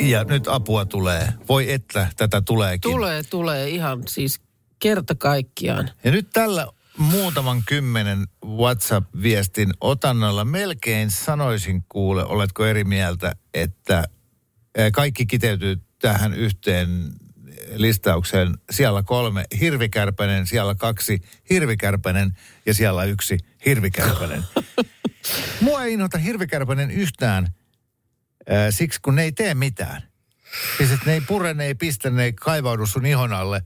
Ja 0.00 0.24
nyt 0.24 0.48
apua 0.48 0.84
tulee. 0.84 1.28
Voi 1.48 1.72
että 1.72 2.08
tätä 2.16 2.40
tuleekin. 2.40 2.90
Tulee, 2.90 3.22
tulee 3.22 3.68
ihan 3.68 4.02
siis 4.08 4.40
kerta 4.78 5.14
kaikkiaan. 5.14 5.90
Ja 6.04 6.10
nyt 6.10 6.28
tällä 6.32 6.66
muutaman 6.96 7.62
kymmenen 7.66 8.26
WhatsApp-viestin 8.44 9.72
otannolla 9.80 10.44
melkein 10.44 11.10
sanoisin 11.10 11.84
kuule, 11.88 12.24
oletko 12.24 12.66
eri 12.66 12.84
mieltä, 12.84 13.36
että 13.54 14.04
eh, 14.74 14.92
kaikki 14.92 15.26
kiteytyy 15.26 15.76
tähän 15.98 16.34
yhteen 16.34 16.88
listaukseen. 17.74 18.54
Siellä 18.70 19.02
kolme 19.02 19.44
hirvikärpänen, 19.60 20.46
siellä 20.46 20.74
kaksi 20.74 21.20
hirvikärpänen 21.50 22.38
ja 22.66 22.74
siellä 22.74 23.04
yksi 23.04 23.38
hirvikärpänen. 23.66 24.44
Mua 25.60 25.84
ei 25.84 25.92
inhota 25.92 26.18
hirvikärpänen 26.18 26.90
yhtään 26.90 27.44
äh, 27.44 28.66
siksi, 28.70 29.00
kun 29.00 29.14
ne 29.14 29.22
ei 29.22 29.32
tee 29.32 29.54
mitään. 29.54 30.02
Siis, 30.76 30.90
ne 31.06 31.12
ei 31.12 31.20
pure, 31.20 31.54
ne 31.54 31.66
ei 31.66 31.74
pistä, 31.74 32.10
ne 32.10 32.24
ei 32.24 32.32
kaivaudu 32.32 32.86
sun 32.86 33.06
ihon 33.06 33.32
alle. 33.32 33.62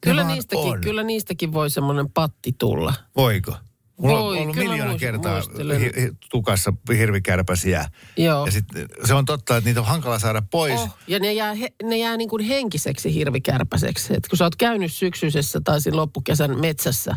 Kyllä 0.00 0.24
niistäkin, 0.24 0.72
on. 0.72 0.80
kyllä 0.80 1.02
niistäkin 1.02 1.52
voi 1.52 1.70
semmoinen 1.70 2.10
patti 2.10 2.52
tulla. 2.58 2.94
Voiko? 3.16 3.56
Mulla 4.00 4.18
Voi, 4.18 4.36
on 4.36 4.42
ollut 4.42 4.56
miljoona 4.56 4.92
muist- 4.92 4.98
kertaa 4.98 5.32
muistelen. 5.34 5.80
hi, 5.80 5.92
hi, 6.00 6.10
tukassa 6.30 6.72
hirvikärpäsiä. 6.98 7.90
Joo. 8.16 8.46
Ja 8.46 8.52
sitten 8.52 8.88
se 9.04 9.14
on 9.14 9.24
totta, 9.24 9.56
että 9.56 9.68
niitä 9.70 9.80
on 9.80 9.86
hankala 9.86 10.18
saada 10.18 10.42
pois. 10.50 10.80
Oh, 10.80 10.96
ja 11.06 11.18
ne 11.18 11.32
jää, 11.32 11.54
he, 11.54 11.68
ne 11.82 11.96
jää 11.98 12.16
niin 12.16 12.28
kuin 12.28 12.44
henkiseksi 12.44 13.14
hirvikärpäseksi. 13.14 14.14
Et 14.14 14.28
kun 14.28 14.36
sä 14.36 14.44
oot 14.44 14.56
käynyt 14.56 14.92
syksyisessä 14.92 15.60
tai 15.64 15.80
siinä 15.80 15.96
loppukesän 15.96 16.60
metsässä, 16.60 17.16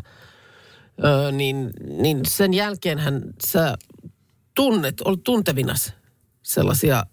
öö, 1.06 1.32
niin, 1.32 1.70
niin 2.02 2.20
sen 2.28 2.54
jälkeenhän 2.54 3.22
sä 3.48 3.78
tunnet, 4.56 5.02
olet 5.02 5.24
tuntevinas 5.24 5.94
sellaisia 6.44 7.04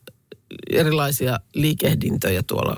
erilaisia 0.70 1.40
liikehdintöjä 1.54 2.42
tuolla 2.42 2.76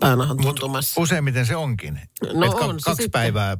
päänahan 0.00 0.36
tuntumassa. 0.36 1.00
Useimmiten 1.00 1.46
se 1.46 1.56
onkin. 1.56 2.00
No 2.32 2.46
Et 2.46 2.54
on 2.54 2.80
se 2.80 2.84
kaksi 2.84 3.02
sitten. 3.02 3.20
päivää 3.20 3.56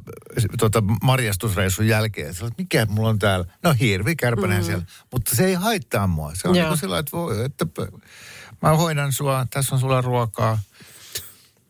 tuota, 0.59 0.83
marjastusreissun 1.03 1.89
jälkeen. 1.89 2.35
Sä 2.35 2.45
olet, 2.45 2.59
mikä 2.59 2.87
mulla 2.91 3.09
on 3.09 3.19
täällä? 3.19 3.47
No 3.63 3.75
hirvi, 3.81 4.17
kärpänen 4.17 4.59
mm. 4.59 4.65
siellä. 4.65 4.85
Mutta 5.13 5.37
se 5.37 5.45
ei 5.45 5.55
haittaa 5.55 6.07
mua. 6.07 6.33
Se 6.35 6.49
on 6.49 6.55
Joo. 6.57 6.63
niin 6.63 6.69
kuin 6.69 6.79
sillä, 6.79 6.99
että, 6.99 7.13
voi, 7.13 7.45
että 7.45 7.67
mä 8.63 8.77
hoidan 8.77 9.13
sua, 9.13 9.47
tässä 9.51 9.75
on 9.75 9.81
sulla 9.81 10.01
ruokaa. 10.01 10.59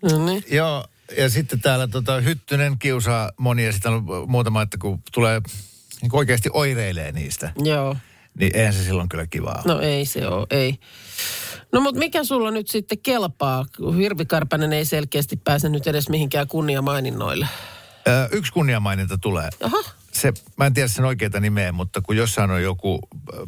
No 0.03 0.27
niin. 0.27 0.45
Joo, 0.51 0.87
ja 1.17 1.31
sitten 1.31 1.61
täällä 1.61 1.89
tota, 1.89 2.21
Hyttynen 2.21 2.79
kiusaa 2.79 3.33
monia. 3.37 3.73
Sitten 3.73 3.93
on 3.93 4.05
muutama, 4.27 4.63
että 4.63 4.79
kun 4.79 5.03
tulee 5.13 5.41
niin 6.03 6.11
kuin 6.11 6.19
oikeasti 6.19 6.51
oireilee 6.53 7.13
niistä, 7.13 7.53
Joo. 7.57 7.97
niin 8.39 8.57
eihän 8.57 8.75
se 8.75 8.85
silloin 8.85 9.09
kyllä 9.09 9.27
kivaa. 9.27 9.63
No 9.65 9.81
ei 9.81 10.07
se 10.07 10.29
ole, 10.29 10.47
ei. 10.51 10.79
No 11.73 11.81
mutta 11.81 11.99
mikä 11.99 12.25
sulla 12.25 12.51
nyt 12.51 12.69
sitten 12.69 12.99
kelpaa? 12.99 13.67
Hirvikärpänen 13.99 14.73
ei 14.73 14.85
selkeästi 14.85 15.37
pääse 15.37 15.69
nyt 15.69 15.87
edes 15.87 16.09
mihinkään 16.09 16.49
kunniamaininnoille. 16.49 17.49
Ö, 18.09 18.29
yksi 18.33 18.53
kunniamaininta 18.53 19.19
tulee. 19.19 19.49
Aha. 19.65 19.77
Se, 20.13 20.33
mä 20.57 20.67
en 20.67 20.75
tiedä 20.75 20.89
sen 20.89 21.05
oikeita 21.05 21.41
nimeä, 21.41 21.73
mutta 21.73 22.01
kun 22.01 22.17
jossain 22.17 22.51
on 22.51 22.63
joku 22.63 22.99
äh, 23.35 23.41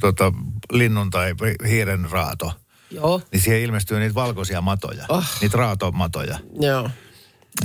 tota, 0.00 0.32
linnun 0.72 1.10
tai 1.10 1.34
hiiren 1.68 2.10
raato, 2.10 2.52
Joo. 2.90 3.22
niin 3.32 3.40
siihen 3.42 3.60
ilmestyy 3.62 3.98
niitä 3.98 4.14
valkoisia 4.14 4.60
matoja, 4.60 5.04
Oh. 5.08 5.24
niitä 5.40 5.56
raatomatoja. 5.58 6.38
Joo. 6.60 6.90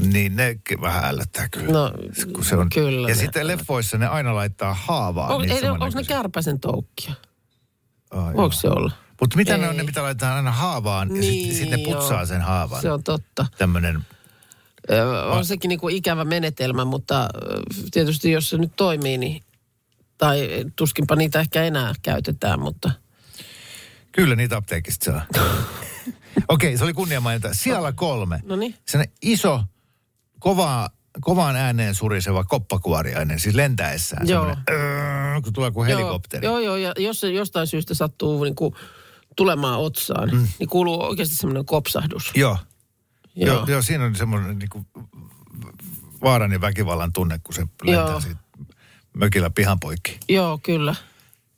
Niin 0.02 0.36
ne 0.36 0.56
vähän 0.82 1.06
ällöttää 1.06 1.50
kyllä. 1.50 1.72
No, 1.74 1.92
kun 2.34 2.46
se 2.46 2.56
on. 2.56 2.70
kyllä 2.70 3.10
Ja 3.10 3.16
ne- 3.16 3.22
sitten 3.22 3.48
leffoissa 3.48 3.98
ne 3.98 4.08
aina 4.08 4.36
laittaa 4.36 4.74
haavaa. 4.74 5.36
On, 5.36 5.50
ei, 5.50 5.70
onko 5.70 5.90
ne 5.96 6.04
kärpäsen 6.04 6.60
toukkia? 6.60 7.14
Voiko 8.36 8.52
se 8.56 8.68
olla? 8.68 8.92
Mutta 9.24 9.38
mitä 9.38 9.58
ne 9.58 9.68
on, 9.68 9.72
Ei. 9.72 9.78
ne 9.78 9.84
pitää 9.84 10.04
laittaa 10.04 10.36
aina 10.36 10.52
haavaan 10.52 11.16
ja 11.16 11.24
sitten 11.24 11.56
sit 11.56 11.70
ne 11.70 11.76
Niin, 11.76 11.90
putsaa 11.90 12.18
joo. 12.18 12.26
sen 12.26 12.42
haavan. 12.42 12.82
Se 12.82 12.92
on 12.92 13.04
totta. 13.04 13.46
Tämmöinen 13.58 14.02
On 15.32 15.46
sekin 15.46 15.70
niin 15.70 15.80
kuin 15.80 15.96
ikävä 15.96 16.26
menetelmä, 16.26 16.86
mutta 16.86 17.30
tietysti 17.92 18.32
jos 18.32 18.50
se 18.50 18.58
nyt 18.58 18.76
toimii, 18.76 19.18
niin 19.18 19.44
tai 20.18 20.50
tuskinpa 20.76 21.16
niitä 21.16 21.40
ehkä 21.40 21.64
enää 21.64 21.94
käytetään, 22.02 22.60
mutta 22.60 22.92
Kyllä 24.12 24.36
niitä 24.36 24.58
apteekista 24.58 25.06
saa. 25.06 25.26
Okei, 26.48 26.78
se 26.78 26.84
oli 26.84 26.94
kunnia 26.94 27.22
mainita. 27.22 27.50
Siellä 27.52 27.92
kolme. 27.92 28.40
no 28.46 28.56
niin. 28.56 28.76
Sellainen 28.88 29.16
iso, 29.22 29.64
kovaa, 30.40 30.90
kovaan 31.22 31.56
ääneen 31.56 31.96
suriseva 31.96 32.44
koppakuoriainen, 32.44 33.40
siis 33.40 33.56
lentäessään. 33.56 34.28
Joo. 34.28 34.56
öö, 34.70 35.42
kun 35.44 35.54
tulee 35.54 35.72
kuin 35.72 35.88
helikopteri. 35.88 36.46
Joo, 36.46 36.60
joo, 36.60 36.76
ja 36.76 36.94
jos 36.98 37.20
se 37.20 37.30
jostain 37.32 37.68
syystä 37.68 37.94
sattuu 37.94 38.44
niin 38.44 38.56
kuin 38.56 38.74
tulemaan 39.36 39.80
otsaan, 39.80 40.30
mm. 40.32 40.48
niin 40.60 40.70
kuuluu 40.70 41.04
oikeasti 41.04 41.36
semmoinen 41.36 41.66
kopsahdus. 41.66 42.32
Joo. 42.36 42.58
Joo. 43.36 43.56
Joo. 43.56 43.66
Joo, 43.68 43.82
siinä 43.82 44.06
on 44.06 44.16
semmoinen 44.16 44.60
niin 44.60 44.70
kuin 44.70 44.88
vaaran 46.24 46.52
ja 46.52 46.62
väkivallan 46.62 47.14
tunne, 47.14 47.40
kun 47.44 47.54
se 47.56 47.62
lentää 47.84 48.10
Joo. 48.10 48.22
siitä 48.22 48.40
mökillä 49.14 49.50
pihan 49.50 49.80
poikki. 49.80 50.18
Joo, 50.30 50.60
kyllä. 50.64 50.96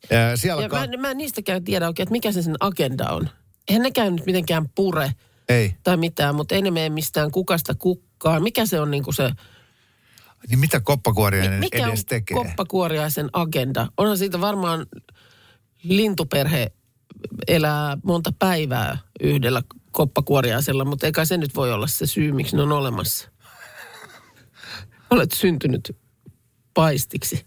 Ja 0.10 0.38
siellä 0.38 0.62
Ja 0.62 0.70
ka- 0.70 0.88
mä, 0.88 0.98
mä 0.98 1.12
en 1.12 1.18
niistäkään 1.18 1.64
tiedä 1.64 1.88
oikein, 1.88 2.04
että 2.04 2.12
mikä 2.12 2.32
se 2.32 2.42
sen 2.42 2.56
agenda 2.60 3.10
on. 3.10 3.30
Eihän 3.68 3.84
nekään 3.84 4.16
nyt 4.16 4.26
mitenkään 4.26 4.70
pure 4.76 5.12
Ei. 5.50 5.76
tai 5.84 5.98
mitään, 5.98 6.36
mutta 6.36 6.56
ei 6.56 6.62
ne 6.62 6.72
mene 6.72 6.90
mistään 6.90 7.32
kukasta 7.32 7.76
kukkaan. 7.76 8.44
Mikä 8.44 8.66
se 8.66 8.80
on 8.80 8.92
niin 8.92 9.04
kuin 9.04 9.14
se, 9.14 9.32
Niin 10.50 10.60
mitä 10.60 10.80
koppakuoriainen 10.80 11.60
mikä 11.60 11.84
on 11.84 11.90
edes 11.90 12.06
tekee? 12.06 12.38
koppakuoriaisen 12.38 13.30
agenda? 13.34 13.88
Onhan 13.98 14.18
siitä 14.18 14.42
varmaan 14.42 14.86
lintuperhe 15.84 16.72
elää 17.48 17.98
monta 18.04 18.32
päivää 18.40 18.98
yhdellä 19.24 19.62
koppakuoriaisella, 19.92 20.86
mutta 20.86 21.06
eikä 21.06 21.26
se 21.26 21.38
nyt 21.38 21.56
voi 21.56 21.72
olla 21.74 21.88
se 21.88 22.06
syy, 22.08 22.32
miksi 22.32 22.56
ne 22.56 22.62
on 22.62 22.72
olemassa. 22.72 23.30
Olet 25.10 25.32
syntynyt 25.32 25.98
paistiksi. 26.74 27.46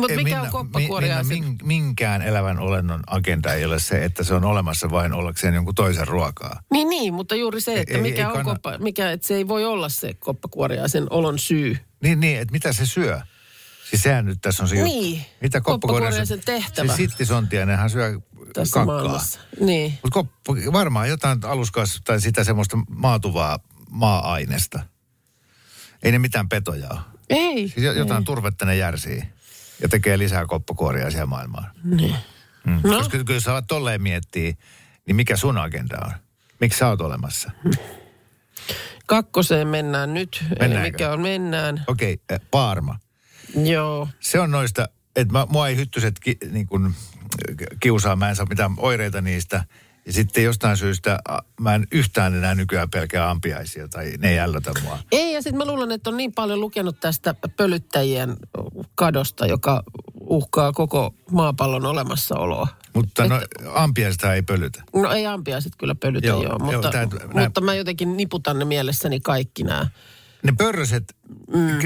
Mutta 0.00 0.14
mikä 0.16 0.42
on 0.42 0.48
koppakuoriaisen? 0.50 1.28
Minna, 1.38 1.48
min- 1.50 1.66
minkään 1.66 2.22
elävän 2.22 2.58
olennon 2.58 3.00
agenda 3.06 3.54
ei 3.54 3.64
ole 3.64 3.78
se, 3.78 4.04
että 4.04 4.24
se 4.24 4.34
on 4.34 4.44
olemassa 4.44 4.90
vain 4.90 5.12
ollakseen 5.12 5.54
jonkun 5.54 5.74
toisen 5.74 6.08
ruokaa. 6.08 6.60
Niin, 6.72 6.88
niin, 6.88 7.14
mutta 7.14 7.34
juuri 7.34 7.60
se, 7.60 7.80
että 7.80 7.94
Ei- 7.94 8.02
mikä 8.02 8.18
ei 8.20 8.26
on 8.26 8.32
kanna- 8.32 8.44
koppa, 8.52 8.78
mikä, 8.78 9.10
että 9.12 9.26
se 9.26 9.34
ei 9.34 9.48
voi 9.48 9.64
olla 9.64 9.88
se 9.88 10.14
koppakuoriaisen 10.14 11.06
olon 11.10 11.38
syy. 11.38 11.76
Niin, 12.02 12.20
niin, 12.20 12.40
että 12.40 12.52
mitä 12.52 12.72
se 12.72 12.86
syö? 12.86 13.20
Siis 13.90 14.02
sehän 14.02 14.24
nyt 14.26 14.38
tässä 14.40 14.62
on 14.62 14.68
se 14.68 14.76
juttu. 14.76 14.92
Niin. 14.92 15.26
Mitä 15.40 15.60
Koppakuoriaisen 15.60 16.40
tehtävä. 16.44 16.92
Se 16.92 16.96
sittisontiainenhan 16.96 17.90
syö 17.90 18.20
Tässä 18.54 18.72
kakkaa. 18.74 18.84
maailmassa. 18.84 19.40
Niin. 19.60 19.98
Mutta 20.02 20.24
varmaan 20.72 21.08
jotain 21.08 21.38
aluskas 21.44 22.00
tai 22.04 22.20
sitä 22.20 22.44
semmoista 22.44 22.78
maatuvaa 22.88 23.58
maa-ainesta. 23.90 24.80
Ei 26.02 26.12
ne 26.12 26.18
mitään 26.18 26.48
petoja 26.48 26.88
ole. 26.90 27.00
Ei. 27.30 27.68
Siis 27.68 27.84
jo- 27.84 27.92
jotain 27.92 28.24
turvetta 28.24 28.64
ne 28.64 28.76
järsii 28.76 29.22
ja 29.82 29.88
tekee 29.88 30.18
lisää 30.18 30.46
koppakuoria 30.46 31.10
siellä 31.10 31.26
maailmaan. 31.26 31.70
Niin. 31.84 32.16
Mm. 32.66 32.80
No. 32.84 32.96
Koska 32.96 33.18
kyllä 33.18 33.36
jos 33.36 33.42
sä 33.42 33.52
alat 33.52 33.66
tolleen 33.66 34.02
miettiä, 34.02 34.54
niin 35.06 35.16
mikä 35.16 35.36
sun 35.36 35.58
agenda 35.58 35.96
on? 36.04 36.12
Miksi 36.60 36.78
sä 36.78 36.88
oot 36.88 37.00
olemassa? 37.00 37.50
Kakkoseen 39.06 39.68
mennään 39.68 40.14
nyt. 40.14 40.44
Eli 40.50 40.56
Mennäänkö? 40.60 40.90
mikä 40.90 41.12
on 41.12 41.20
mennään. 41.20 41.84
Okei, 41.86 42.18
okay, 42.24 42.38
Paarma. 42.50 42.98
Joo. 43.56 44.08
Se 44.20 44.40
on 44.40 44.50
noista, 44.50 44.88
että 45.16 45.32
mä, 45.32 45.46
mua 45.50 45.68
ei 45.68 45.76
hyttyset 45.76 46.18
ki, 46.20 46.36
niin 46.50 46.66
kun, 46.66 46.94
kiusaa, 47.80 48.16
mä 48.16 48.28
en 48.28 48.36
saa 48.36 48.46
mitään 48.46 48.70
oireita 48.76 49.20
niistä. 49.20 49.64
Ja 50.06 50.12
sitten 50.12 50.44
jostain 50.44 50.76
syystä 50.76 51.18
mä 51.60 51.74
en 51.74 51.86
yhtään 51.92 52.34
enää 52.34 52.54
nykyään 52.54 52.90
pelkää 52.90 53.30
ampiaisia 53.30 53.88
tai 53.88 54.12
ne 54.18 54.30
ei 54.30 54.38
ällötä 54.38 54.72
mua. 54.82 54.98
Ei, 55.12 55.32
ja 55.32 55.42
sitten 55.42 55.58
mä 55.58 55.64
luulen, 55.64 55.92
että 55.92 56.10
on 56.10 56.16
niin 56.16 56.32
paljon 56.32 56.60
lukenut 56.60 57.00
tästä 57.00 57.34
pölyttäjien 57.56 58.36
kadosta, 58.94 59.46
joka 59.46 59.82
uhkaa 60.20 60.72
koko 60.72 61.14
maapallon 61.30 61.86
olemassaoloa. 61.86 62.68
Mutta 62.94 63.26
no, 63.26 63.40
ampiaista 63.74 64.34
ei 64.34 64.42
pölytä. 64.42 64.82
No 64.94 65.12
ei 65.12 65.26
ampiaiset 65.26 65.72
kyllä 65.78 65.94
pölytä 65.94 66.26
Joo, 66.26 66.42
joo, 66.42 66.56
joo, 66.58 66.58
mutta, 66.72 66.90
tää- 66.90 67.06
mutta 67.06 67.60
nää- 67.60 67.64
mä 67.64 67.74
jotenkin 67.74 68.16
niputan 68.16 68.58
ne 68.58 68.64
mielessäni 68.64 69.20
kaikki 69.20 69.62
nämä. 69.62 69.86
Ne 70.44 70.52
pörröset, 70.58 71.16
mm. 71.54 71.78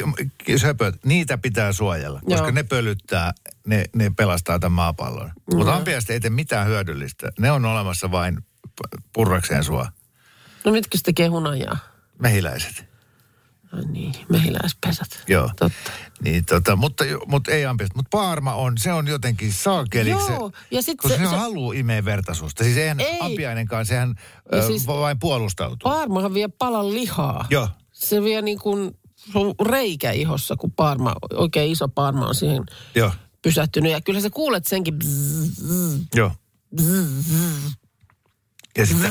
söpöt, 0.57 1.05
niitä 1.05 1.39
pitää 1.39 1.73
suojella, 1.73 2.21
koska 2.25 2.41
Joo. 2.45 2.51
ne 2.51 2.63
pölyttää, 2.63 3.33
ne, 3.67 3.85
ne 3.97 4.11
pelastaa 4.17 4.59
tämän 4.59 4.73
maapallon. 4.73 5.33
Mutta 5.55 5.75
ampiaista 5.75 6.13
ei 6.13 6.21
tee 6.21 6.31
mitään 6.31 6.67
hyödyllistä. 6.67 7.33
Ne 7.39 7.51
on 7.51 7.65
olemassa 7.65 8.11
vain 8.11 8.39
purrakseen 9.13 9.65
sua. 9.65 9.87
No 10.65 10.73
mitkä 10.73 10.99
se 10.99 11.05
tekee 11.05 11.27
hunajaa? 11.29 11.77
Mehiläiset. 12.19 12.85
No 13.73 13.79
niin, 13.93 14.15
mehiläispesät. 14.29 15.25
Joo. 15.27 15.51
Totta. 15.59 15.91
Niin, 16.23 16.45
tota, 16.45 16.77
mutta, 16.77 17.05
mutta 17.27 17.51
ei 17.53 17.67
ampiaista. 17.67 17.97
Mutta 17.97 18.17
paarma 18.19 18.55
on, 18.55 18.79
se 18.79 18.93
on 18.93 19.07
jotenkin 19.07 19.53
saakeli. 19.53 20.11
Joo, 20.11 20.51
se, 20.51 20.59
ja 20.71 20.83
sit 20.83 20.99
koska 20.99 21.19
se- 21.19 21.25
se, 21.25 21.31
se- 21.31 21.37
haluaa 21.37 21.75
imeä 21.75 22.05
vertaisuutta. 22.05 22.65
Siis 22.65 22.77
eihän 22.77 23.01
Ei. 23.01 23.19
ampiainenkaan, 23.21 23.87
sehän 23.87 24.15
Ja 24.53 24.59
ö, 24.59 24.67
siis- 24.67 24.87
vain 24.87 25.19
puolustautuu. 25.19 25.91
Paarmahan 25.91 26.35
vie 26.35 26.49
palan 26.49 26.95
lihaa. 26.95 27.47
Joo. 27.51 27.69
Se 27.99 28.23
vie 28.25 28.43
niin 28.43 28.59
kuin, 28.59 28.99
se 29.17 29.39
on 29.39 29.55
reikä 29.67 30.11
ihossa, 30.13 30.57
kun 30.57 30.73
paarma, 30.73 31.15
oikein 31.35 31.73
iso 31.73 31.89
paarma 31.89 32.27
on 32.27 32.35
siihen 32.35 32.63
Joo, 32.95 33.13
pysähtynyt. 33.43 33.93
Ja 33.93 34.01
kyllä 34.01 34.21
sä 34.21 34.31
kuulet 34.31 34.67
senkin 34.67 34.99
joo. 36.15 36.31
Ja 38.79 38.87
sitten, 38.87 39.11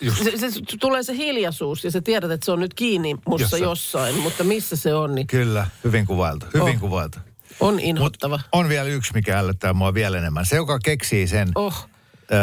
just, 0.00 0.22
se, 0.24 0.50
se, 0.50 0.60
tulee 0.80 1.02
se 1.02 1.16
hiljaisuus 1.16 1.84
ja 1.84 1.90
sä 1.90 2.00
tiedät, 2.00 2.30
että 2.30 2.44
se 2.44 2.52
on 2.52 2.60
nyt 2.60 2.74
kiinni 2.74 3.16
mussa 3.26 3.42
Jossain. 3.44 3.62
jossain, 3.62 4.14
mutta 4.14 4.44
missä 4.44 4.76
se 4.76 4.94
on, 4.94 5.14
niin 5.14 5.26
kyllä, 5.26 5.66
hyvin 5.84 6.06
kuvailtu, 6.06 6.46
hyvin 6.54 6.74
Oh. 6.74 6.80
kuvailtu. 6.80 7.18
on 7.60 7.80
inhottava. 7.80 8.40
On 8.52 8.68
vielä 8.68 8.88
yksi, 8.88 9.12
mikä 9.14 9.38
ällöttää 9.38 9.72
mua 9.72 9.94
vielä 9.94 10.18
enemmän. 10.18 10.46
Se, 10.46 10.56
joka 10.56 10.78
keksii 10.78 11.26
sen, 11.26 11.48
Oh. 11.54 11.88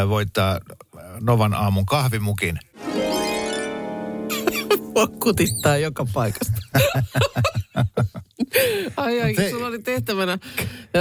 voittaa 0.09 0.59
Novan 1.19 1.53
aamun 1.53 1.85
kahvimukin. 1.85 2.59
Mua 4.93 5.07
kutittaa 5.07 5.77
joka 5.77 6.05
paikasta. 6.13 6.53
ai 8.97 9.21
ai, 9.21 9.35
Se- 9.35 9.49
sulla 9.49 9.67
oli 9.67 9.79
tehtävänä 9.79 10.37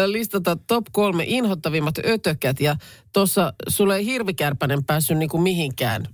listata 0.06 0.56
top 0.66 0.84
kolme 0.92 1.24
inhottavimmat 1.26 1.94
ötökät 2.06 2.60
ja 2.60 2.76
tuossa 3.12 3.52
sulle 3.68 3.96
ei 3.96 4.06
hirvikärpänen 4.06 4.84
päässyt 4.84 5.18
niinku 5.18 5.38
mihinkään 5.38 6.06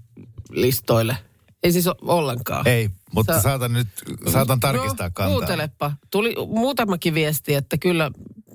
listoille. 0.51 1.17
Ei 1.63 1.73
siis 1.73 1.87
ollenkaan. 2.03 2.69
Ei, 2.69 2.91
mutta 3.13 3.35
Sä- 3.35 3.43
saatan 3.43 3.73
nyt, 3.73 3.89
saatan 4.29 4.61
tarkistaa 4.61 5.07
no, 5.07 5.13
kantaa. 5.15 5.37
Kuuntelepa. 5.37 5.93
Tuli 6.11 6.35
muutamakin 6.47 7.15
viesti, 7.15 7.55
että 7.55 7.79
kyllä 7.79 8.11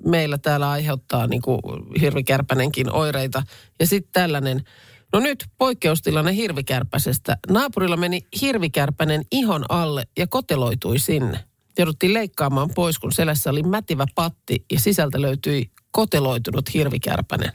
meillä 0.06 0.38
täällä 0.38 0.70
aiheuttaa 0.70 1.28
niin 1.28 1.42
kuin 1.42 1.60
hirvikärpänenkin 2.02 2.92
oireita. 2.92 3.44
Ja 3.80 3.88
sitten 3.88 4.14
tällainen, 4.14 4.64
no 5.14 5.20
nyt 5.20 5.46
poikkeustilanne 5.58 6.36
hirvikärpäsestä. 6.36 7.38
Naapurilla 7.50 7.98
meni 7.98 8.22
hirvikärpänen 8.42 9.22
ihon 9.32 9.66
alle 9.70 10.08
ja 10.18 10.28
koteloitui 10.28 11.00
sinne. 11.00 11.40
Jouduttiin 11.78 12.14
leikkaamaan 12.14 12.70
pois, 12.76 13.00
kun 13.00 13.12
selässä 13.12 13.50
oli 13.50 13.64
mätivä 13.64 14.06
patti 14.16 14.66
ja 14.72 14.80
sisältä 14.80 15.22
löytyi 15.22 15.72
koteloitunut 15.92 16.74
hirvikärpänen. 16.74 17.52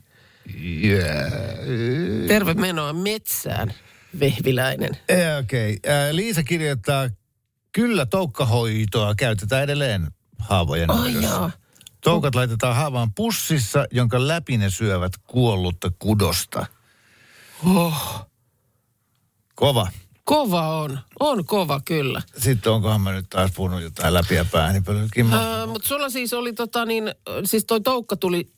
Yeah. 0.85 1.33
Terve 2.29 2.55
menoa 2.55 2.93
metsään, 2.93 3.75
vehviläinen. 4.21 4.91
Eh, 5.09 5.39
Okei. 5.39 5.75
Okay. 5.75 6.17
Liisa 6.17 6.43
kirjoittaa, 6.43 7.09
kyllä 7.73 8.07
toukkahoitoa 8.07 9.15
käytetään 9.15 9.63
edelleen 9.63 10.09
haavojen 10.39 10.91
Ai 10.91 10.99
hoidossa. 10.99 11.51
Toukat 12.01 12.35
laitetaan 12.35 12.77
haavaan 12.77 13.15
pussissa, 13.15 13.87
jonka 13.91 14.29
läpi 14.29 14.59
ne 14.59 14.71
syövät 14.71 15.13
kuollutta 15.27 15.91
kudosta. 15.99 16.67
Oh, 17.67 18.27
Kova. 19.55 19.89
kova 20.25 20.79
on. 20.79 20.99
On 21.21 21.45
kova 21.45 21.81
kyllä. 21.85 22.23
Sitten 22.37 22.73
onkohan 22.73 23.01
mä 23.01 23.13
nyt 23.13 23.27
taas 23.31 23.51
puhunut 23.57 23.83
jotain 23.83 24.15
läpi 24.15 24.35
ja 24.35 24.45
pölkykin. 24.85 25.27
Mä... 25.27 25.63
Äh, 25.63 25.69
mutta 25.69 25.89
sulla 25.89 26.11
siis 26.11 26.33
oli 26.33 26.53
tota 26.53 26.85
niin, 26.85 27.15
siis 27.45 27.65
toi 27.65 27.81
Toukka 27.81 28.17
tuli, 28.17 28.53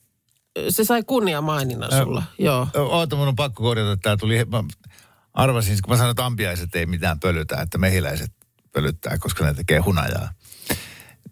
se 0.68 0.84
sai 0.84 1.02
kunnia 1.02 1.40
maininnan 1.40 1.94
Äh, 1.94 2.02
sulla, 2.02 2.22
joo. 2.38 2.68
Oota, 2.74 3.16
mun 3.16 3.28
on 3.28 3.36
pakko 3.36 3.62
korjata, 3.62 3.92
että 3.92 4.02
tää 4.02 4.16
tuli, 4.16 4.44
mä 4.44 4.64
arvasin, 5.34 5.78
kun 5.84 5.92
mä 5.92 5.96
sanoin, 5.96 6.10
että 6.10 6.26
ampiaiset 6.26 6.76
ei 6.76 6.86
mitään 6.86 7.20
pölytä, 7.20 7.60
että 7.60 7.78
mehiläiset 7.78 8.32
pölyttää, 8.72 9.18
koska 9.18 9.44
ne 9.44 9.54
tekee 9.54 9.78
hunajaa. 9.78 10.32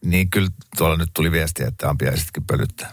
Niin 0.05 0.31
kyllä 0.31 0.49
tuolla 0.77 0.97
nyt 0.97 1.11
tuli 1.15 1.33
viestiä, 1.33 1.67
että 1.69 1.89
ampiaisetkin 1.89 2.45
pölyttää. 2.47 2.93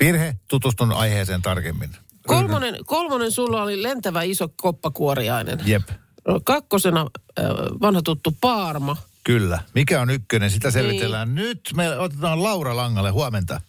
Virhe, 0.00 0.36
tutustun 0.48 0.92
aiheeseen 0.92 1.42
tarkemmin. 1.42 1.90
Kolmonen, 2.26 2.76
kolmonen 2.86 3.30
sulla 3.30 3.62
oli 3.62 3.82
lentävä 3.82 4.22
iso 4.22 4.48
koppakuoriainen. 4.56 5.58
Jep, 5.66 5.82
Kakkosena 6.44 7.06
vanha 7.80 8.02
tuttu 8.02 8.36
Paarma. 8.40 8.96
kyllä. 9.24 9.58
Mikä 9.74 10.00
on 10.00 10.10
ykkönen, 10.10 10.50
sitä 10.50 10.68
Niin. 10.68 10.72
selvitellään 10.72 11.34
nyt. 11.34 11.60
Me 11.76 11.98
otetaan 11.98 12.42
Laura 12.42 12.76
Langalle 12.76 13.10
huomenta. 13.10 13.60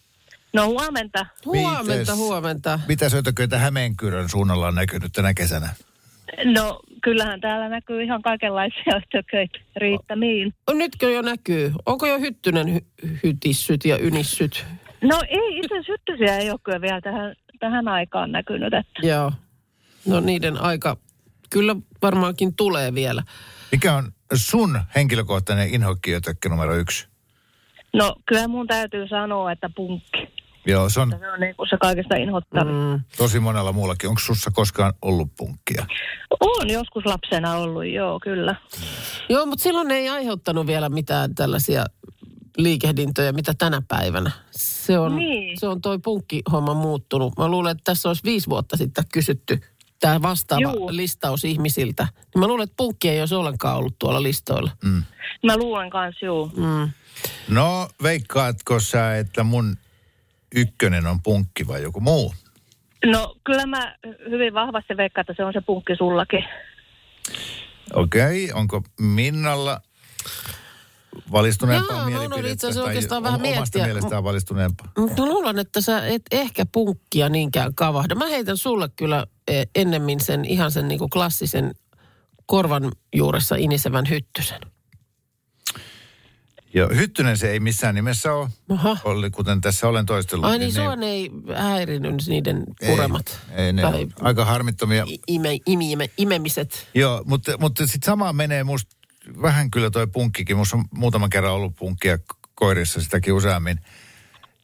No 0.52 0.66
huomenta. 0.66 1.26
Huomenta, 1.46 1.92
Mites? 1.92 2.16
huomenta. 2.16 2.80
Mitä 2.88 3.08
sötököitä 3.08 3.58
Hämeenkyrön 3.58 4.28
suunnalla 4.28 4.66
on 4.66 4.74
näkynyt 4.74 5.12
tänä 5.12 5.34
kesänä? 5.34 5.68
No 6.44 6.80
kyllähän 7.02 7.40
täällä 7.40 7.68
näkyy 7.68 8.02
ihan 8.02 8.22
kaikenlaisia 8.22 9.00
tököitä 9.12 9.58
riittämiin. 9.76 10.54
No, 10.68 10.74
Nytkö 10.74 11.10
jo 11.10 11.22
näkyy? 11.22 11.72
Onko 11.86 12.06
jo 12.06 12.18
hyttynen 12.18 12.66
hy- 12.66 13.08
hytissyt 13.22 13.84
ja 13.84 13.98
ynissyt? 13.98 14.64
No 15.02 15.22
ei, 15.28 15.58
itse 15.58 15.74
asiassa 15.74 15.92
hyttysiä 15.92 16.38
ei 16.38 16.50
ole 16.50 16.58
kyllä 16.62 16.80
vielä 16.80 17.00
tähän, 17.00 17.36
tähän 17.60 17.88
aikaan 17.88 18.32
näkynyt. 18.32 18.74
Että. 18.74 19.06
Joo. 19.06 19.32
No 20.06 20.20
niiden 20.20 20.60
aika 20.60 20.96
kyllä 21.50 21.76
varmaankin 22.02 22.56
tulee 22.56 22.94
vielä. 22.94 23.22
Mikä 23.72 23.94
on 23.94 24.12
sun 24.34 24.80
henkilökohtainen 24.94 25.74
inhokkiötökkä 25.74 26.48
numero 26.48 26.76
yksi? 26.76 27.08
No 27.94 28.14
kyllä 28.26 28.48
mun 28.48 28.66
täytyy 28.66 29.08
sanoa, 29.08 29.52
että 29.52 29.70
punkki. 29.76 30.28
Joo, 30.66 30.88
se 30.88 31.00
on 31.00 31.10
Se 31.20 31.30
on 31.30 31.40
niin 31.40 31.56
kuin 31.56 31.68
se 31.68 31.76
kaikista 31.80 32.16
inhottavin. 32.16 32.74
Mm. 32.74 32.80
Mm. 32.80 33.00
tosi 33.16 33.40
monella 33.40 33.72
muullakin. 33.72 34.08
Onko 34.08 34.20
sussa 34.20 34.50
koskaan 34.50 34.92
ollut 35.02 35.28
punkkia? 35.36 35.86
On 36.40 36.70
joskus 36.70 37.06
lapsena 37.06 37.56
ollut, 37.56 37.86
joo, 37.86 38.20
kyllä. 38.20 38.56
Joo, 39.28 39.46
mutta 39.46 39.62
silloin 39.62 39.90
ei 39.90 40.08
aiheuttanut 40.08 40.66
vielä 40.66 40.88
mitään 40.88 41.34
tällaisia 41.34 41.84
liikehdintöjä, 42.56 43.32
mitä 43.32 43.54
tänä 43.58 43.82
päivänä. 43.88 44.30
Se 44.50 44.98
on, 44.98 45.16
Niin. 45.16 45.60
se 45.60 45.66
on 45.68 45.80
toi 45.80 45.98
punkkihomma 45.98 46.74
muuttunut. 46.74 47.38
Mä 47.38 47.48
luulen, 47.48 47.70
että 47.72 47.84
tässä 47.84 48.08
olisi 48.08 48.22
viisi 48.24 48.48
vuotta 48.50 48.76
sitten 48.76 49.04
kysytty 49.12 49.60
tämä 50.00 50.22
vastaava 50.22 50.62
Juu. 50.62 50.88
listaus 50.92 51.44
ihmisiltä. 51.44 52.02
Niin 52.04 52.40
mä 52.40 52.46
luulen, 52.46 52.64
että 52.64 52.76
punkki 52.76 53.08
ei 53.08 53.20
olisi 53.20 53.34
ollenkaan 53.34 53.76
ollut 53.76 53.98
tuolla 53.98 54.22
listoilla. 54.22 54.70
Mm. 54.84 55.02
Mä 55.46 55.56
luulen 55.56 55.90
kans, 55.90 56.22
juu. 56.22 56.52
Mm. 56.56 56.90
No, 57.48 57.88
veikkaatko 58.02 58.80
sä, 58.80 59.16
että 59.16 59.44
mun 59.44 59.76
ykkönen 60.54 61.06
on 61.06 61.22
punkki 61.22 61.66
vai 61.66 61.82
joku 61.82 62.00
muu? 62.00 62.34
No 63.06 63.36
kyllä 63.44 63.66
mä 63.66 63.96
hyvin 64.30 64.54
vahvasti 64.54 64.96
veikkaan, 64.96 65.22
että 65.22 65.34
se 65.36 65.44
on 65.44 65.52
se 65.52 65.60
punkki 65.60 65.96
sullakin. 65.96 66.44
Okei, 67.94 68.44
okay. 68.44 68.60
onko 68.60 68.82
Minnalla 69.00 69.80
valistuneempaa 71.32 71.96
mä 71.96 72.04
mielipidettä? 72.04 72.34
unohdin 72.34 72.52
itse 72.52 72.66
asiassa 72.66 72.88
oikeastaan 72.88 73.22
vähän 73.22 73.40
omasta 73.40 73.58
miettiä. 73.58 73.84
mielestään 73.84 74.24
valistuneempaa? 74.24 74.92
Mutta 74.98 75.22
mä 75.22 75.28
luulen, 75.28 75.58
että 75.58 75.80
sä 75.80 76.06
et 76.06 76.22
ehkä 76.30 76.66
punkkia 76.66 77.28
niinkään 77.28 77.74
kavahda. 77.74 78.14
Mä 78.14 78.26
heitän 78.26 78.56
sulle 78.56 78.88
kyllä 78.96 79.26
eh, 79.48 79.66
ennemmin 79.74 80.20
sen 80.20 80.44
ihan 80.44 80.70
sen 80.70 80.88
niinku 80.88 81.08
klassisen 81.08 81.74
korvan 82.46 82.92
juuressa 83.16 83.56
inisevän 83.56 84.08
hyttysen. 84.10 84.60
Joo, 86.74 86.88
hyttynen 86.88 87.38
se 87.38 87.50
ei 87.50 87.60
missään 87.60 87.94
nimessä 87.94 88.32
ole. 88.32 88.48
Aha. 88.68 88.96
Oli, 89.04 89.30
kuten 89.30 89.60
tässä 89.60 89.88
olen 89.88 90.06
toistellut. 90.06 90.44
Ai 90.44 90.58
niin, 90.58 90.72
sua 90.72 90.96
ne 90.96 91.06
ei 91.06 91.30
häirinyt 91.54 92.14
niiden 92.26 92.64
ei, 92.80 92.90
puremat. 92.90 93.40
Ei, 93.52 93.72
ne 93.72 93.82
tai 93.82 94.06
aika 94.20 94.44
harmittomia. 94.44 95.04
ime, 95.26 95.58
ime, 95.66 95.84
ime, 95.84 96.10
imemiset. 96.18 96.88
Joo, 96.94 97.22
mutta, 97.26 97.58
mutta 97.58 97.86
sitten 97.86 98.06
samaan 98.06 98.36
menee 98.36 98.64
musta 98.64 98.96
vähän 99.42 99.70
kyllä 99.70 99.90
toi 99.90 100.06
punkkikin. 100.06 100.56
Musta 100.56 100.76
on 100.76 100.84
muutaman 100.90 101.30
kerran 101.30 101.52
ollut 101.52 101.76
punkkia 101.76 102.18
koirissa 102.54 103.00
sitäkin 103.00 103.32
useammin. 103.32 103.80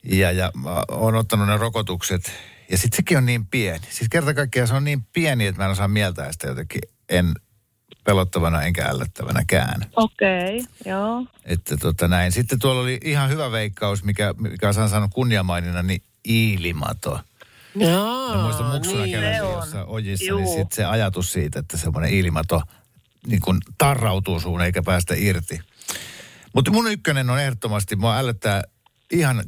Ja, 0.04 0.32
ja 0.32 0.52
oon 0.88 1.14
ottanut 1.14 1.46
ne 1.46 1.56
rokotukset. 1.56 2.32
Ja 2.70 2.78
sitten 2.78 2.96
sekin 2.96 3.18
on 3.18 3.26
niin 3.26 3.46
pieni. 3.46 3.86
Siis 3.90 4.08
kerta 4.10 4.34
kaikkiaan 4.34 4.68
se 4.68 4.74
on 4.74 4.84
niin 4.84 5.06
pieni, 5.12 5.46
että 5.46 5.60
mä 5.60 5.64
en 5.64 5.70
osaa 5.70 5.88
mieltää 5.88 6.32
sitä 6.32 6.46
jotenkin. 6.46 6.80
En 7.08 7.34
pelottavana 8.04 8.62
enkä 8.62 8.86
ällöttävänäkään. 8.86 9.86
Okei, 9.96 10.60
okay, 10.60 10.92
joo. 10.92 11.26
Että 11.44 11.76
tota 11.76 12.08
näin. 12.08 12.32
Sitten 12.32 12.58
tuolla 12.58 12.80
oli 12.80 13.00
ihan 13.04 13.30
hyvä 13.30 13.52
veikkaus, 13.52 14.04
mikä, 14.04 14.34
mikä 14.38 14.68
on 14.68 14.88
saanut 14.88 15.10
kunniamainina, 15.14 15.82
niin 15.82 16.02
iilimato. 16.28 17.20
Jaa, 17.74 18.36
Mä 18.36 18.42
muistan 18.42 18.66
muksuna 18.66 19.02
niin. 19.02 19.42
on. 19.42 19.52
jossain 19.52 19.86
ojissa, 19.86 20.24
Juu. 20.24 20.40
niin 20.40 20.58
sit 20.58 20.72
se 20.72 20.84
ajatus 20.84 21.32
siitä, 21.32 21.58
että 21.58 21.76
semmoinen 21.76 22.10
ilmato 22.10 22.62
niin 23.26 23.40
kun 23.40 23.61
tarrautuu 23.78 24.40
suun 24.40 24.61
eikä 24.62 24.83
päästä 24.83 25.14
irti. 25.16 25.61
Mutta 26.54 26.70
mun 26.70 26.92
ykkönen 26.92 27.30
on 27.30 27.40
ehdottomasti, 27.40 27.96
mua 27.96 28.16
ällöttää 28.16 28.62
ihan 29.12 29.42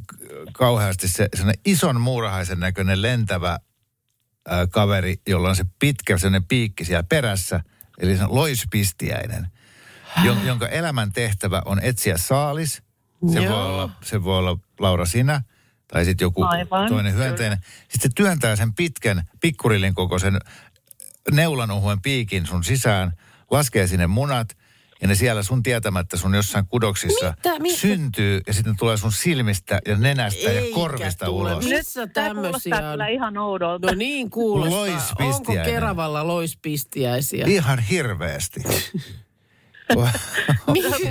kauheasti 0.53 1.07
se 1.07 1.29
sellainen 1.35 1.61
ison 1.65 2.01
muurahaisen 2.01 2.59
näköinen 2.59 3.01
lentävä 3.01 3.59
ää, 4.47 4.67
kaveri, 4.67 5.15
jolla 5.27 5.49
on 5.49 5.55
se 5.55 5.65
pitkä 5.79 6.17
sellainen 6.17 6.47
piikki 6.47 6.85
siellä 6.85 7.03
perässä, 7.03 7.63
eli 7.99 8.17
se 8.17 8.23
on 8.23 8.35
loispistiäinen, 8.35 9.47
jon- 10.17 10.45
jonka 10.45 10.67
elämän 10.67 11.11
tehtävä 11.11 11.61
on 11.65 11.79
etsiä 11.83 12.17
saalis. 12.17 12.83
Se 13.33 13.49
voi, 13.49 13.65
olla, 13.65 13.89
se 14.03 14.23
voi 14.23 14.37
olla 14.37 14.57
Laura 14.79 15.05
sinä, 15.05 15.41
tai 15.87 16.05
sitten 16.05 16.25
joku 16.25 16.43
Aivan, 16.43 16.89
toinen 16.89 17.13
hyönteinen. 17.13 17.57
Sitten 17.79 18.01
se 18.01 18.09
työntää 18.15 18.55
sen 18.55 18.73
pitkän 18.73 19.23
pikkurillin 19.41 19.93
kokoisen 19.93 20.39
neulanuhuen 21.31 22.01
piikin 22.01 22.45
sun 22.45 22.63
sisään, 22.63 23.13
laskee 23.53 23.87
sinne 23.87 24.07
munat, 24.07 24.47
ja 25.01 25.07
ne 25.07 25.15
siellä 25.15 25.43
sun 25.43 25.63
tietämättä 25.63 26.17
sun 26.17 26.33
jossain 26.35 26.67
kudoksissa 26.67 27.33
Mitä? 27.37 27.59
Mitä? 27.59 27.77
syntyy, 27.77 28.41
ja 28.47 28.53
sitten 28.53 28.75
tulee 28.79 28.97
sun 28.97 29.11
silmistä 29.11 29.81
ja 29.87 29.97
nenästä 29.97 30.41
ja 30.51 30.59
Eikä 30.59 30.73
korvista 30.75 31.25
tule. 31.25 31.51
ulos. 31.53 31.65
Missä 31.65 32.07
tämmöisiä 32.07 32.75
on? 32.75 32.91
kyllä 32.91 33.07
ihan 33.07 33.37
oudolta. 33.37 33.87
No 33.87 33.93
niin 33.93 34.29
kuulostaa. 34.29 34.79
Loispistiäinen. 34.79 35.35
Onko 35.35 35.53
Keravalla 35.71 36.27
loispistiäisiä? 36.27 37.45
Ihan 37.47 37.79
hirveästi. 37.79 38.59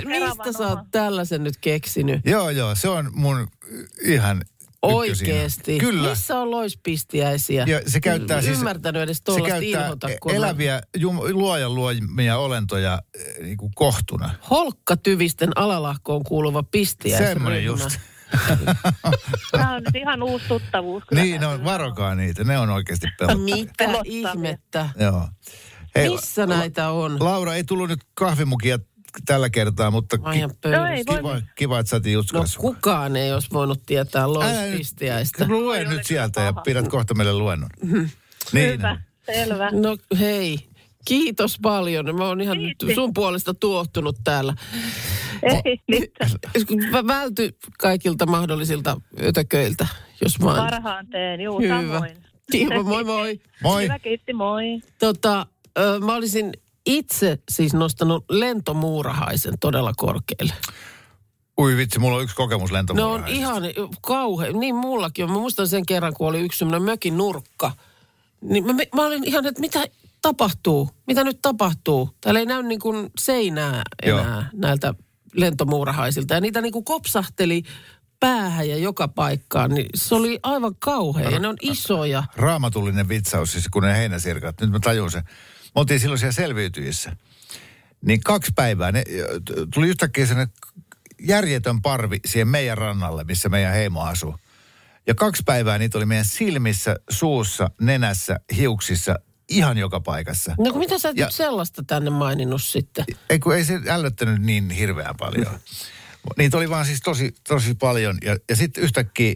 Mistä 0.05 0.51
sä 0.57 0.67
oot 0.67 0.79
tällaisen 0.91 1.43
nyt 1.43 1.57
keksinyt? 1.61 2.21
joo, 2.25 2.49
joo, 2.49 2.75
se 2.75 2.89
on 2.89 3.09
mun 3.13 3.47
ihan. 4.03 4.41
Oikeesti. 4.83 5.77
Kyllä. 5.77 6.09
Missä 6.09 6.39
on 6.39 6.51
loispistiäisiä? 6.51 7.65
Ja 7.67 7.81
se 7.87 7.99
käyttää 7.99 8.41
siis... 8.41 8.57
Ymmärtänyt 8.57 9.01
edes 9.01 9.21
se 9.35 9.41
käyttää 9.41 9.91
on 10.25 10.35
eläviä 10.35 10.81
jum, 10.97 11.19
luojan 11.31 11.75
luomia 11.75 12.37
olentoja 12.37 13.01
eh, 13.13 13.43
niin 13.43 13.57
kuin 13.57 13.71
kohtuna. 13.75 14.29
holkkatyvisten 14.49 15.49
alalahkoon 15.55 16.23
kuuluva 16.23 16.63
pistiäisryhmä. 16.63 17.33
Semmoinen 17.33 17.65
just. 17.65 17.89
Tämä 19.51 19.75
on 19.75 19.81
ihan 19.95 20.23
uusi 20.23 20.45
tuttavuus. 20.47 21.03
Kyllä 21.07 21.21
Niin, 21.21 21.41
no 21.41 21.63
varokaa 21.63 22.15
niitä. 22.15 22.43
Ne 22.43 22.59
on 22.59 22.69
oikeasti 22.69 23.07
pelottavia. 23.19 23.55
Mitä 23.55 24.01
ihmettä? 24.05 24.89
Joo. 24.99 25.27
Hei, 25.95 26.09
Missä 26.09 26.45
näitä 26.45 26.89
on? 26.89 27.17
Laura, 27.19 27.55
ei 27.55 27.63
tullut 27.63 27.89
nyt 27.89 27.99
kahvimukia 28.13 28.79
tällä 29.25 29.49
kertaa, 29.49 29.91
mutta 29.91 30.17
ki- 30.17 30.23
No 30.23 30.31
ei 30.31 30.41
pöyristynyt. 30.61 31.23
voi- 31.23 31.33
kiva, 31.41 31.47
kiva, 31.55 31.79
että 31.79 31.89
saatiin 31.89 32.13
No 32.13 32.19
jutskassa. 32.19 32.59
kukaan 32.59 33.15
ei 33.15 33.33
olisi 33.33 33.47
voinut 33.53 33.83
tietää 33.85 34.33
loispistiäistä. 34.33 35.45
Lue 35.49 35.77
Oi, 35.79 35.85
nyt 35.85 36.05
sieltä 36.05 36.31
kyllä 36.33 36.45
ja 36.47 36.53
paha. 36.53 36.63
pidät 36.63 36.87
kohta 36.87 37.13
meille 37.13 37.33
luennon. 37.33 37.69
niin. 38.53 38.71
Hyvä, 38.71 39.01
selvä. 39.25 39.69
No 39.71 39.97
hei, 40.19 40.59
kiitos 41.05 41.57
paljon. 41.61 42.15
Mä 42.15 42.27
oon 42.27 42.41
ihan 42.41 42.57
nyt 42.57 42.77
Kiitti. 42.77 42.95
sun 42.95 43.13
puolesta 43.13 43.53
tuottunut 43.53 44.15
täällä. 44.23 44.53
Ei 45.65 45.77
mitään. 45.87 46.31
Vä- 46.91 47.07
Välty 47.07 47.57
kaikilta 47.79 48.25
mahdollisilta 48.25 49.01
ötököiltä, 49.23 49.87
jos 50.23 50.39
vaan. 50.41 50.69
Parhaan 50.71 51.07
teen, 51.07 51.41
juu, 51.41 51.59
Hyvä. 51.61 51.75
samoin. 51.81 52.17
Kiva, 52.51 52.83
moi 52.83 53.03
moi. 53.03 53.39
Moi. 53.63 53.83
Hyvä, 53.83 53.99
kiitti, 53.99 54.33
moi. 54.33 54.63
Tota, 54.99 55.45
mä 56.05 56.15
olisin 56.15 56.53
itse 56.85 57.39
siis 57.49 57.73
nostanut 57.73 58.25
lentomuurahaisen 58.29 59.53
todella 59.59 59.93
korkealle. 59.97 60.53
Ui 61.59 61.77
vitsi, 61.77 61.99
mulla 61.99 62.17
on 62.17 62.23
yksi 62.23 62.35
kokemus 62.35 62.71
Ne 62.71 62.77
on 62.77 62.77
lentomuurahaisesta. 62.77 63.39
ihan 63.39 63.63
kauhean, 64.01 64.59
niin 64.59 64.75
mullakin 64.75 65.25
on. 65.25 65.31
Mä 65.31 65.37
muistan 65.37 65.67
sen 65.67 65.85
kerran, 65.85 66.13
kun 66.13 66.27
oli 66.27 66.39
yksi 66.39 66.59
semmoinen 66.59 66.81
mökin 66.83 67.17
nurkka. 67.17 67.71
Niin 68.41 68.65
mä, 68.65 68.73
mä 68.95 69.05
olin 69.05 69.23
ihan, 69.23 69.45
että 69.45 69.61
mitä 69.61 69.85
tapahtuu? 70.21 70.89
Mitä 71.07 71.23
nyt 71.23 71.39
tapahtuu? 71.41 72.09
Täällä 72.21 72.39
ei 72.39 72.45
näy 72.45 72.63
niin 72.63 72.79
kuin 72.79 73.09
seinää 73.19 73.81
enää 74.03 74.25
Joo. 74.35 74.43
näiltä 74.53 74.93
lentomuurahaisilta. 75.33 76.33
Ja 76.33 76.41
niitä 76.41 76.61
niin 76.61 76.73
kuin 76.73 76.85
kopsahteli 76.85 77.63
päähän 78.19 78.69
ja 78.69 78.77
joka 78.77 79.07
paikkaan. 79.07 79.71
Niin 79.71 79.89
se 79.95 80.15
oli 80.15 80.39
aivan 80.43 80.75
kauhea. 80.79 81.29
Ja 81.29 81.39
ne 81.39 81.47
on 81.47 81.55
isoja. 81.61 82.23
raamatullinen 82.35 83.09
vitsaus, 83.09 83.51
siis 83.51 83.67
kun 83.71 83.83
ne 83.83 83.97
heinäsirkat. 83.97 84.61
Nyt 84.61 84.71
mä 84.71 84.79
tajun 84.79 85.11
sen. 85.11 85.23
Me 85.75 85.79
oltiin 85.79 85.99
silloin 85.99 86.19
siellä 86.19 86.31
selviytyissä. 86.31 87.15
Niin 88.05 88.21
kaksi 88.21 88.51
päivää, 88.55 88.91
ne, 88.91 89.03
tuli 89.73 89.87
yhtäkkiä 89.87 90.25
sellainen 90.25 90.53
järjetön 91.21 91.81
parvi 91.81 92.19
siihen 92.25 92.47
meidän 92.47 92.77
rannalle, 92.77 93.23
missä 93.23 93.49
meidän 93.49 93.73
heimo 93.73 94.01
asuu. 94.01 94.35
Ja 95.07 95.15
kaksi 95.15 95.43
päivää 95.45 95.77
niitä 95.77 95.97
oli 95.97 96.05
meidän 96.05 96.25
silmissä, 96.25 96.95
suussa, 97.09 97.69
nenässä, 97.81 98.39
hiuksissa, 98.55 99.15
ihan 99.49 99.77
joka 99.77 99.99
paikassa. 99.99 100.55
No 100.59 100.71
kun 100.71 100.79
mitä 100.79 100.99
sä 100.99 101.09
et 101.09 101.17
Ja- 101.17 101.25
nyt 101.25 101.35
sellaista 101.35 101.83
tänne 101.87 102.09
maininnut 102.09 102.63
sitten? 102.63 103.05
Ei 103.29 103.39
kun 103.39 103.55
ei 103.55 103.65
se 103.65 103.79
ällöttänyt 103.87 104.41
niin 104.41 104.69
hirveän 104.69 105.15
paljon. 105.19 105.59
Niitä 106.37 106.57
oli 106.57 106.69
vaan 106.69 106.85
siis 106.85 106.99
tosi, 107.01 107.35
tosi 107.47 107.73
paljon. 107.75 108.17
Ja, 108.23 108.37
ja 108.49 108.55
sitten 108.55 108.83
yhtäkkiä, 108.83 109.35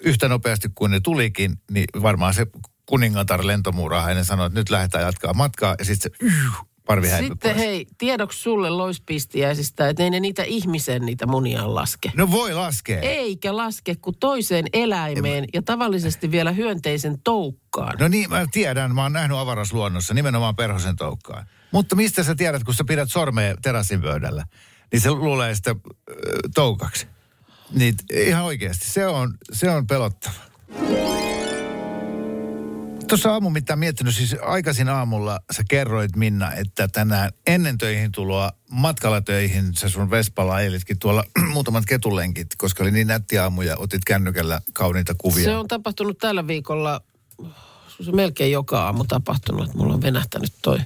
yhtä 0.00 0.28
nopeasti 0.28 0.68
kuin 0.74 0.90
ne 0.90 1.00
tulikin, 1.00 1.60
niin 1.70 1.84
varmaan 2.02 2.34
se 2.34 2.46
kuningatar 2.86 3.46
lentomuurahainen 3.46 4.24
sanoi, 4.24 4.46
että 4.46 4.58
nyt 4.60 4.70
lähdetään 4.70 5.04
jatkaa 5.04 5.34
matkaa. 5.34 5.74
Ja 5.78 5.84
sitten 5.84 6.10
se 6.18 6.26
yh, 6.26 6.52
parvi 6.86 7.08
häipyi 7.08 7.28
Sitten 7.28 7.50
pois. 7.54 7.66
hei, 7.66 7.86
tiedoksi 7.98 8.38
sulle 8.42 8.70
loispistiäisistä, 8.70 9.88
että 9.88 10.02
ei 10.02 10.10
ne 10.10 10.20
niitä 10.20 10.42
ihmisen 10.42 11.02
niitä 11.06 11.26
muniaan 11.26 11.74
laske. 11.74 12.12
No 12.16 12.30
voi 12.30 12.54
laskea. 12.54 13.00
Eikä 13.00 13.56
laske 13.56 13.94
kuin 13.94 14.16
toiseen 14.20 14.64
eläimeen 14.72 15.44
ja 15.54 15.62
tavallisesti 15.62 16.30
vielä 16.30 16.52
hyönteisen 16.52 17.18
toukkaan. 17.24 17.94
No 18.00 18.08
niin, 18.08 18.30
mä 18.30 18.46
tiedän. 18.52 18.94
Mä 18.94 19.02
oon 19.02 19.12
nähnyt 19.12 19.38
avaruusluonnossa 19.38 20.14
nimenomaan 20.14 20.56
perhosen 20.56 20.96
toukkaan. 20.96 21.46
Mutta 21.72 21.96
mistä 21.96 22.22
sä 22.22 22.34
tiedät, 22.34 22.64
kun 22.64 22.74
sä 22.74 22.84
pidät 22.84 23.10
sormea 23.10 23.56
terassin 23.62 24.02
pöydällä, 24.02 24.44
niin 24.92 25.00
se 25.00 25.10
luulee 25.10 25.54
sitä 25.54 25.70
äh, 25.70 25.76
toukaksi. 26.54 27.06
Niin 27.70 27.94
ihan 28.16 28.44
oikeasti, 28.44 28.90
se 28.90 29.06
on, 29.06 29.34
se 29.52 29.70
on 29.70 29.86
pelottava. 29.86 30.34
Tuossa 33.12 33.32
aamun 33.32 33.52
mittaan 33.52 33.78
miettinyt, 33.78 34.14
siis 34.14 34.36
aikaisin 34.42 34.88
aamulla 34.88 35.40
sä 35.56 35.62
kerroit 35.68 36.16
Minna, 36.16 36.52
että 36.52 36.88
tänään 36.88 37.30
ennen 37.46 37.78
töihin 37.78 38.12
tuloa 38.12 38.52
matkalla 38.70 39.20
töihin 39.20 39.74
sä 39.74 39.88
sun 39.88 40.10
Vespalla 40.10 40.54
ajelitkin 40.54 40.98
tuolla 40.98 41.24
muutamat 41.52 41.84
ketulenkit, 41.86 42.46
koska 42.58 42.84
oli 42.84 42.90
niin 42.90 43.06
nätti 43.06 43.38
aamu 43.38 43.62
ja 43.62 43.76
otit 43.76 44.04
kännykällä 44.06 44.60
kauniita 44.72 45.14
kuvia. 45.18 45.44
Se 45.44 45.56
on 45.56 45.68
tapahtunut 45.68 46.18
tällä 46.18 46.46
viikolla, 46.46 47.00
se 48.04 48.12
melkein 48.12 48.52
joka 48.52 48.84
aamu 48.84 49.04
tapahtunut, 49.04 49.64
että 49.64 49.78
mulla 49.78 49.94
on 49.94 50.02
venähtänyt 50.02 50.52
toi 50.62 50.78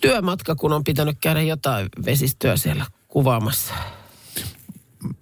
työmatka, 0.00 0.54
kun 0.54 0.72
on 0.72 0.84
pitänyt 0.84 1.18
käydä 1.20 1.42
jotain 1.42 1.88
vesistöä 2.04 2.56
siellä 2.56 2.86
kuvaamassa. 3.08 3.74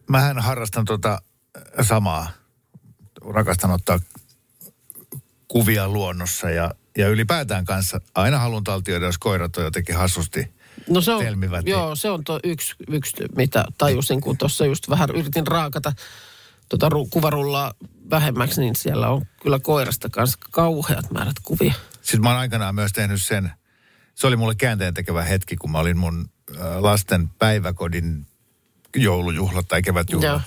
Mähän 0.09 0.39
harrastan 0.39 0.85
tota 0.85 1.23
samaa. 1.83 2.29
Rakastan 3.35 3.71
ottaa 3.71 3.99
kuvia 5.55 5.89
luonnossa 5.89 6.51
ja, 6.51 6.75
ja 6.99 7.09
ylipäätään 7.09 7.65
kanssa 7.65 8.01
aina 8.15 8.39
haluan 8.39 8.65
taltioida, 8.65 9.07
jos 9.07 9.19
koirat 9.19 9.57
on 9.57 9.65
jotenkin 9.65 9.97
hassusti 9.97 10.53
No 10.91 11.01
se 11.01 11.13
on, 11.13 11.25
telmivät. 11.25 11.67
joo, 11.67 11.97
se 11.97 12.11
on 12.11 12.25
tuo 12.25 12.41
yksi, 12.45 12.75
yksi, 12.89 13.17
mitä 13.37 13.65
tajusin, 13.79 14.21
kun 14.21 14.39
tuossa 14.39 14.67
just 14.67 14.91
vähän 14.91 15.09
yritin 15.15 15.47
raakata 15.47 15.93
tuota 16.69 16.89
ru, 16.89 17.07
kuvarullaa 17.07 17.75
vähemmäksi, 18.11 18.61
niin 18.61 18.77
siellä 18.77 19.09
on 19.09 19.27
kyllä 19.43 19.59
koirasta 19.59 20.11
kanssa 20.11 20.39
kauheat 20.51 21.11
määrät 21.11 21.37
kuvia. 21.43 21.75
Sitten 22.03 22.21
mä 22.23 22.29
oon 22.29 22.39
aikanaan 22.39 22.75
myös 22.75 22.93
tehnyt 22.93 23.23
sen, 23.23 23.51
se 24.15 24.27
oli 24.27 24.37
mulle 24.37 24.55
käänteen 24.55 24.95
tekevä 24.95 25.23
hetki, 25.23 25.57
kun 25.57 25.71
mä 25.71 25.79
olin 25.79 25.97
mun 25.97 26.29
lasten 26.79 27.29
päiväkodin 27.29 28.27
joulujuhlat 28.97 29.69
tai 29.69 29.83
kevätjuhlat. 29.83 30.31
Joo. 30.31 30.41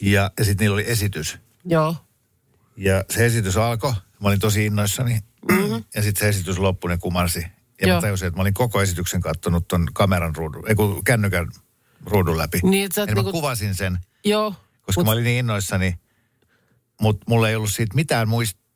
Ja, 0.00 0.30
ja 0.38 0.44
sitten 0.44 0.64
niillä 0.64 0.74
oli 0.74 0.90
esitys. 0.90 1.38
Joo. 1.64 1.96
Ja 2.80 3.04
se 3.10 3.26
esitys 3.26 3.56
alkoi, 3.56 3.92
mä 3.92 4.28
olin 4.28 4.40
tosi 4.40 4.66
innoissani. 4.66 5.20
Mm-hmm. 5.50 5.84
Ja 5.94 6.02
sitten 6.02 6.20
se 6.20 6.28
esitys 6.28 6.58
loppui, 6.58 6.90
ne 6.90 6.98
kumarsi. 6.98 7.46
Ja 7.80 7.88
Joo. 7.88 7.96
mä 7.96 8.00
tajusin, 8.00 8.28
että 8.28 8.38
mä 8.38 8.42
olin 8.42 8.54
koko 8.54 8.82
esityksen 8.82 9.20
kattonut 9.20 9.68
ton 9.68 9.88
kameran 9.92 10.36
ruudun, 10.36 10.68
ei 10.68 10.74
kun 10.74 11.04
kännykän 11.04 11.48
ruudun 12.06 12.38
läpi. 12.38 12.60
Niin, 12.62 12.84
että 12.84 12.94
sä 12.94 13.02
Eli 13.02 13.10
mä 13.10 13.14
niinku- 13.14 13.32
kuvasin 13.32 13.74
sen, 13.74 13.98
Joo. 14.24 14.54
koska 14.82 15.00
Mut- 15.00 15.04
mä 15.04 15.10
olin 15.12 15.24
niin 15.24 15.38
innoissani. 15.38 15.94
Mutta 17.00 17.24
mulla 17.28 17.48
ei 17.48 17.56
ollut 17.56 17.70
siitä 17.72 17.94
mitään 17.94 18.28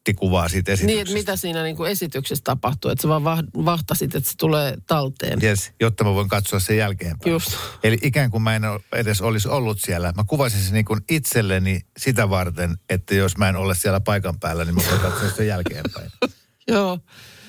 muistikuvaa 0.08 0.48
siitä 0.48 0.70
Niin, 0.72 0.74
esityksestä. 0.74 1.02
että 1.02 1.14
mitä 1.32 1.36
siinä 1.36 1.62
niin 1.62 1.76
kuin 1.76 1.90
esityksessä 1.90 2.44
tapahtuu, 2.44 2.90
että 2.90 3.02
sä 3.02 3.08
vaan 3.08 3.22
vah- 3.22 3.64
vahtasit, 3.64 4.14
että 4.14 4.30
se 4.30 4.36
tulee 4.36 4.76
talteen. 4.86 5.38
Yes, 5.42 5.72
jotta 5.80 6.04
mä 6.04 6.14
voin 6.14 6.28
katsoa 6.28 6.60
sen 6.60 6.76
jälkeenpäin. 6.76 7.32
Just. 7.32 7.56
Eli 7.82 7.98
ikään 8.02 8.30
kuin 8.30 8.42
mä 8.42 8.56
en 8.56 8.62
edes 8.92 9.20
olisi 9.20 9.48
ollut 9.48 9.80
siellä. 9.80 10.12
Mä 10.16 10.24
kuvasin 10.26 10.60
sen 10.60 10.72
niin 10.72 10.84
kuin 10.84 11.00
itselleni 11.10 11.80
sitä 11.98 12.30
varten, 12.30 12.76
että 12.88 13.14
jos 13.14 13.36
mä 13.36 13.48
en 13.48 13.56
ole 13.56 13.74
siellä 13.74 14.00
paikan 14.00 14.38
päällä, 14.40 14.64
niin 14.64 14.74
mä 14.74 14.82
voin 14.90 15.00
katsoa 15.00 15.30
sen 15.30 15.46
jälkeenpäin. 15.46 16.10
Joo. 16.68 16.98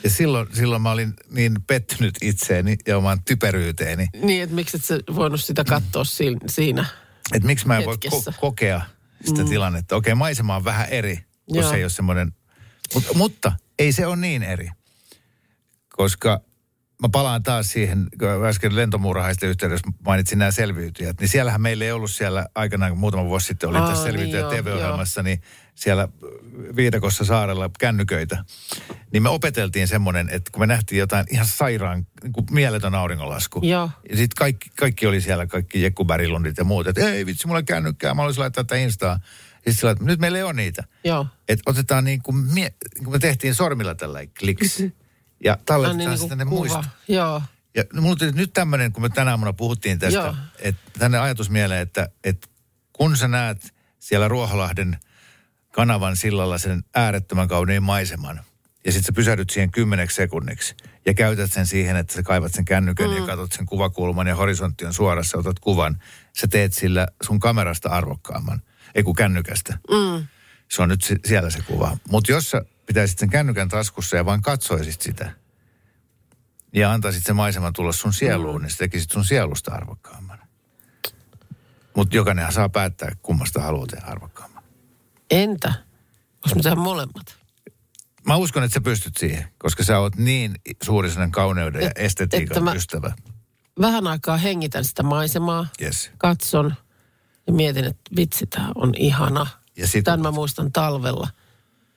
Ja 0.03 0.09
silloin, 0.09 0.47
silloin 0.53 0.81
mä 0.81 0.91
olin 0.91 1.13
niin 1.31 1.55
pettynyt 1.67 2.13
itseeni 2.21 2.75
ja 2.87 2.97
omaan 2.97 3.23
typeryyteeni, 3.25 4.07
Niin, 4.21 4.43
että 4.43 4.55
miksi 4.55 4.77
et 4.77 4.85
sä 4.85 4.99
voinut 5.15 5.41
sitä 5.43 5.63
katsoa 5.63 6.03
si- 6.03 6.37
siinä. 6.47 6.85
että 7.33 7.47
miksi 7.47 7.67
mä 7.67 7.77
en 7.77 7.85
voi 7.85 7.93
Hetkessä. 7.93 8.31
ko- 8.31 8.39
kokea 8.39 8.81
sitä 9.25 9.43
mm. 9.43 9.49
tilannetta. 9.49 9.95
Okei, 9.95 10.15
maisema 10.15 10.55
on 10.55 10.65
vähän 10.65 10.89
eri, 10.89 11.19
kun 11.45 11.57
Joo. 11.57 11.69
se 11.69 11.75
ei 11.75 11.83
ole 11.83 11.89
semmoinen, 11.89 12.31
mutta, 12.93 13.13
mutta 13.13 13.51
ei 13.79 13.91
se 13.91 14.05
ole 14.05 14.15
niin 14.15 14.43
eri. 14.43 14.69
Koska 15.89 16.41
mä 17.01 17.09
palaan 17.11 17.43
taas 17.43 17.71
siihen, 17.71 18.07
kun 18.19 18.45
äsken 18.45 18.75
lentomuurahaisten 18.75 19.49
yhteydessä 19.49 19.91
mainitsin 20.05 20.39
nämä 20.39 20.51
selviytyjät, 20.51 21.19
niin 21.19 21.29
siellähän 21.29 21.61
meillä 21.61 21.85
ei 21.85 21.91
ollut 21.91 22.11
siellä 22.11 22.45
aikanaan, 22.55 22.91
kun 22.91 22.99
muutama 22.99 23.25
vuosi 23.25 23.47
sitten 23.47 23.69
olin 23.69 23.81
Aa, 23.81 23.87
tässä 23.87 24.03
niin 24.03 24.11
selviytyjät 24.11 24.51
joo, 24.51 24.51
TV-ohjelmassa, 24.51 25.23
niin 25.23 25.41
siellä 25.75 26.07
Viidakossa 26.75 27.25
saarella 27.25 27.69
kännyköitä. 27.79 28.45
Niin 29.13 29.23
me 29.23 29.29
opeteltiin 29.29 29.87
semmoinen, 29.87 30.29
että 30.29 30.51
kun 30.51 30.61
me 30.61 30.67
nähtiin 30.67 30.99
jotain 30.99 31.25
ihan 31.31 31.47
sairaan, 31.47 32.07
niin 32.23 32.33
kuin 32.33 32.45
mieletön 32.51 32.95
auringonlasku. 32.95 33.59
Joo. 33.63 33.89
Ja 34.09 34.17
sitten 34.17 34.35
kaikki, 34.37 34.69
kaikki 34.79 35.07
oli 35.07 35.21
siellä, 35.21 35.47
kaikki 35.47 35.81
Jekku 35.81 36.05
ja 36.57 36.63
muut, 36.63 36.87
että 36.87 37.09
ei 37.09 37.25
vitsi, 37.25 37.47
mulla 37.47 37.63
kännykkää, 37.63 38.13
mä 38.13 38.21
haluaisin 38.21 38.41
laittaa 38.41 38.63
tätä 38.63 38.75
Instaa. 38.75 39.19
Ja 39.65 39.71
sitten 39.71 39.89
että 39.89 40.03
nyt 40.03 40.19
meillä 40.19 40.37
ei 40.37 40.43
ole 40.43 40.53
niitä. 40.53 40.83
Joo. 41.03 41.27
Että 41.47 41.63
otetaan 41.71 42.03
niin 42.03 42.21
kuin, 42.21 42.35
mie- 42.37 42.73
niin 42.95 43.03
kuin 43.03 43.11
me 43.11 43.19
tehtiin 43.19 43.55
sormilla 43.55 43.95
tällä 43.95 44.19
kliks. 44.39 44.83
Ja 45.43 45.53
Ah, 45.53 45.59
talletetaan 45.65 45.97
niin, 45.97 46.09
niin 46.09 46.19
sitten 46.19 46.37
ne 46.37 46.45
muistot. 46.45 46.81
kuva. 46.81 46.91
Joo. 47.07 47.41
Ja 47.75 47.83
mulla 48.01 48.15
tuli 48.15 48.31
nyt 48.31 48.53
tämmöinen, 48.53 48.91
kun 48.91 49.03
me 49.03 49.09
tänä 49.09 49.31
aamuna 49.31 49.53
puhuttiin 49.53 49.99
tästä, 49.99 50.19
Joo. 50.19 50.35
että 50.59 50.91
tänne 50.99 51.19
ajatus 51.19 51.49
mieleen, 51.49 51.81
että, 51.81 52.09
että 52.23 52.47
kun 52.93 53.17
sä 53.17 53.27
näet 53.27 53.73
siellä 53.99 54.27
Ruoholahden 54.27 54.97
kanavan 55.71 56.15
sillalla 56.15 56.57
sen 56.57 56.83
äärettömän 56.95 57.47
kauniin 57.47 57.83
maiseman, 57.83 58.41
ja 58.85 58.91
sitten 58.91 59.05
sä 59.05 59.11
pysähdyt 59.15 59.49
siihen 59.49 59.71
kymmeneksi 59.71 60.15
sekunniksi, 60.15 60.75
ja 61.05 61.13
käytät 61.13 61.53
sen 61.53 61.67
siihen, 61.67 61.95
että 61.95 62.13
sä 62.13 62.23
kaivat 62.23 62.53
sen 62.53 62.65
kännykän 62.65 63.09
mm. 63.09 63.15
ja 63.15 63.25
katsot 63.25 63.51
sen 63.51 63.65
kuvakulman, 63.65 64.27
ja 64.27 64.35
horisontti 64.35 64.85
on 64.85 64.93
suorassa, 64.93 65.37
otat 65.37 65.59
kuvan, 65.59 66.01
sä 66.33 66.47
teet 66.47 66.73
sillä 66.73 67.07
sun 67.23 67.39
kamerasta 67.39 67.89
arvokkaamman, 67.89 68.61
ei 68.95 69.03
kun 69.03 69.15
kännykästä. 69.15 69.77
Mm. 69.91 70.27
Se 70.71 70.81
on 70.81 70.89
nyt 70.89 71.01
si- 71.03 71.19
siellä 71.25 71.49
se 71.49 71.61
kuva. 71.61 71.97
Mutta 72.09 72.31
jos 72.31 72.49
sä 72.51 72.61
pitäisit 72.85 73.19
sen 73.19 73.29
kännykän 73.29 73.69
taskussa 73.69 74.15
ja 74.15 74.25
vain 74.25 74.41
katsoisit 74.41 75.01
sitä, 75.01 75.31
ja 76.73 76.91
antaisit 76.91 77.23
sen 77.23 77.35
maiseman 77.35 77.73
tulla 77.73 77.91
sun 77.91 78.13
sieluun, 78.13 78.55
mm. 78.55 78.61
niin 78.61 78.71
sä 78.71 78.77
tekisit 78.77 79.11
sun 79.11 79.25
sielusta 79.25 79.71
arvokkaamman. 79.71 80.39
Mutta 81.95 82.15
jokainenhan 82.15 82.53
saa 82.53 82.69
päättää, 82.69 83.11
kummasta 83.21 83.61
haluaa 83.61 83.87
tehdä 83.87 84.05
arvokkaamman. 84.07 84.63
Entä? 85.31 85.73
Voisi 86.45 86.59
tehdä 86.63 86.75
molemmat? 86.75 87.37
Mä 88.27 88.35
uskon, 88.35 88.63
että 88.63 88.73
sä 88.73 88.81
pystyt 88.81 89.17
siihen, 89.17 89.47
koska 89.57 89.83
sä 89.83 89.99
oot 89.99 90.15
niin 90.15 90.55
suuri 90.83 91.09
sellainen 91.09 91.31
kauneuden 91.31 91.81
ja 91.81 91.87
Et- 91.89 91.93
estetiikan 91.97 92.57
että 92.57 92.59
mä- 92.61 92.73
ystävä. 92.73 93.13
Vähän 93.81 94.07
aikaa 94.07 94.37
hengitän 94.37 94.85
sitä 94.85 95.03
maisemaa, 95.03 95.67
Yes. 95.81 96.11
katson 96.17 96.75
ja 97.47 97.53
mietin, 97.53 97.85
että 97.85 98.01
vitsi, 98.15 98.45
tämä 98.45 98.71
on 98.75 98.93
ihana. 98.97 99.47
Ja 99.77 99.87
sit- 99.87 100.03
Tämän 100.03 100.21
mä 100.21 100.31
muistan 100.31 100.71
talvella. 100.71 101.27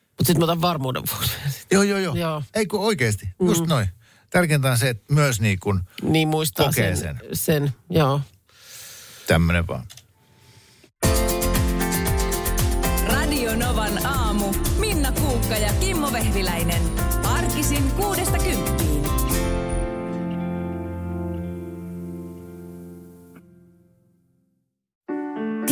Mutta 0.09 0.25
sitten 0.27 0.39
mä 0.39 0.45
otan 0.45 0.61
varmuuden 0.61 1.03
vuoksi. 1.13 1.31
Joo, 1.73 1.83
joo, 1.83 1.99
joo. 1.99 2.15
Joo. 2.15 2.43
Ei 2.55 2.67
kun 2.67 2.81
oikeasti, 2.81 3.29
just 3.43 3.61
mm. 3.61 3.69
noin. 3.69 3.89
Tärkeintä 4.31 4.71
on 4.71 4.79
se, 4.79 4.89
että 4.89 5.15
myös 5.15 5.41
niin 5.41 5.59
kuin 5.61 5.81
Niin 6.03 6.29
muistaa 6.29 6.67
Kokee 6.67 6.97
sen, 6.97 7.19
sen. 7.19 7.29
sen. 7.33 7.73
Joo. 7.91 8.21
tämmöinen 9.27 9.67
vaan. 9.67 9.85
Radio 13.13 13.57
Novan 13.57 14.07
aamu. 14.07 14.55
Minna 14.79 15.13
Kuukka 15.13 15.57
ja 15.57 15.73
Kimmo 15.81 16.13
Vehviläinen. 16.13 16.83
Arkisin 17.25 17.91
kuudesta 17.91 18.39
kymppiin. 18.39 18.68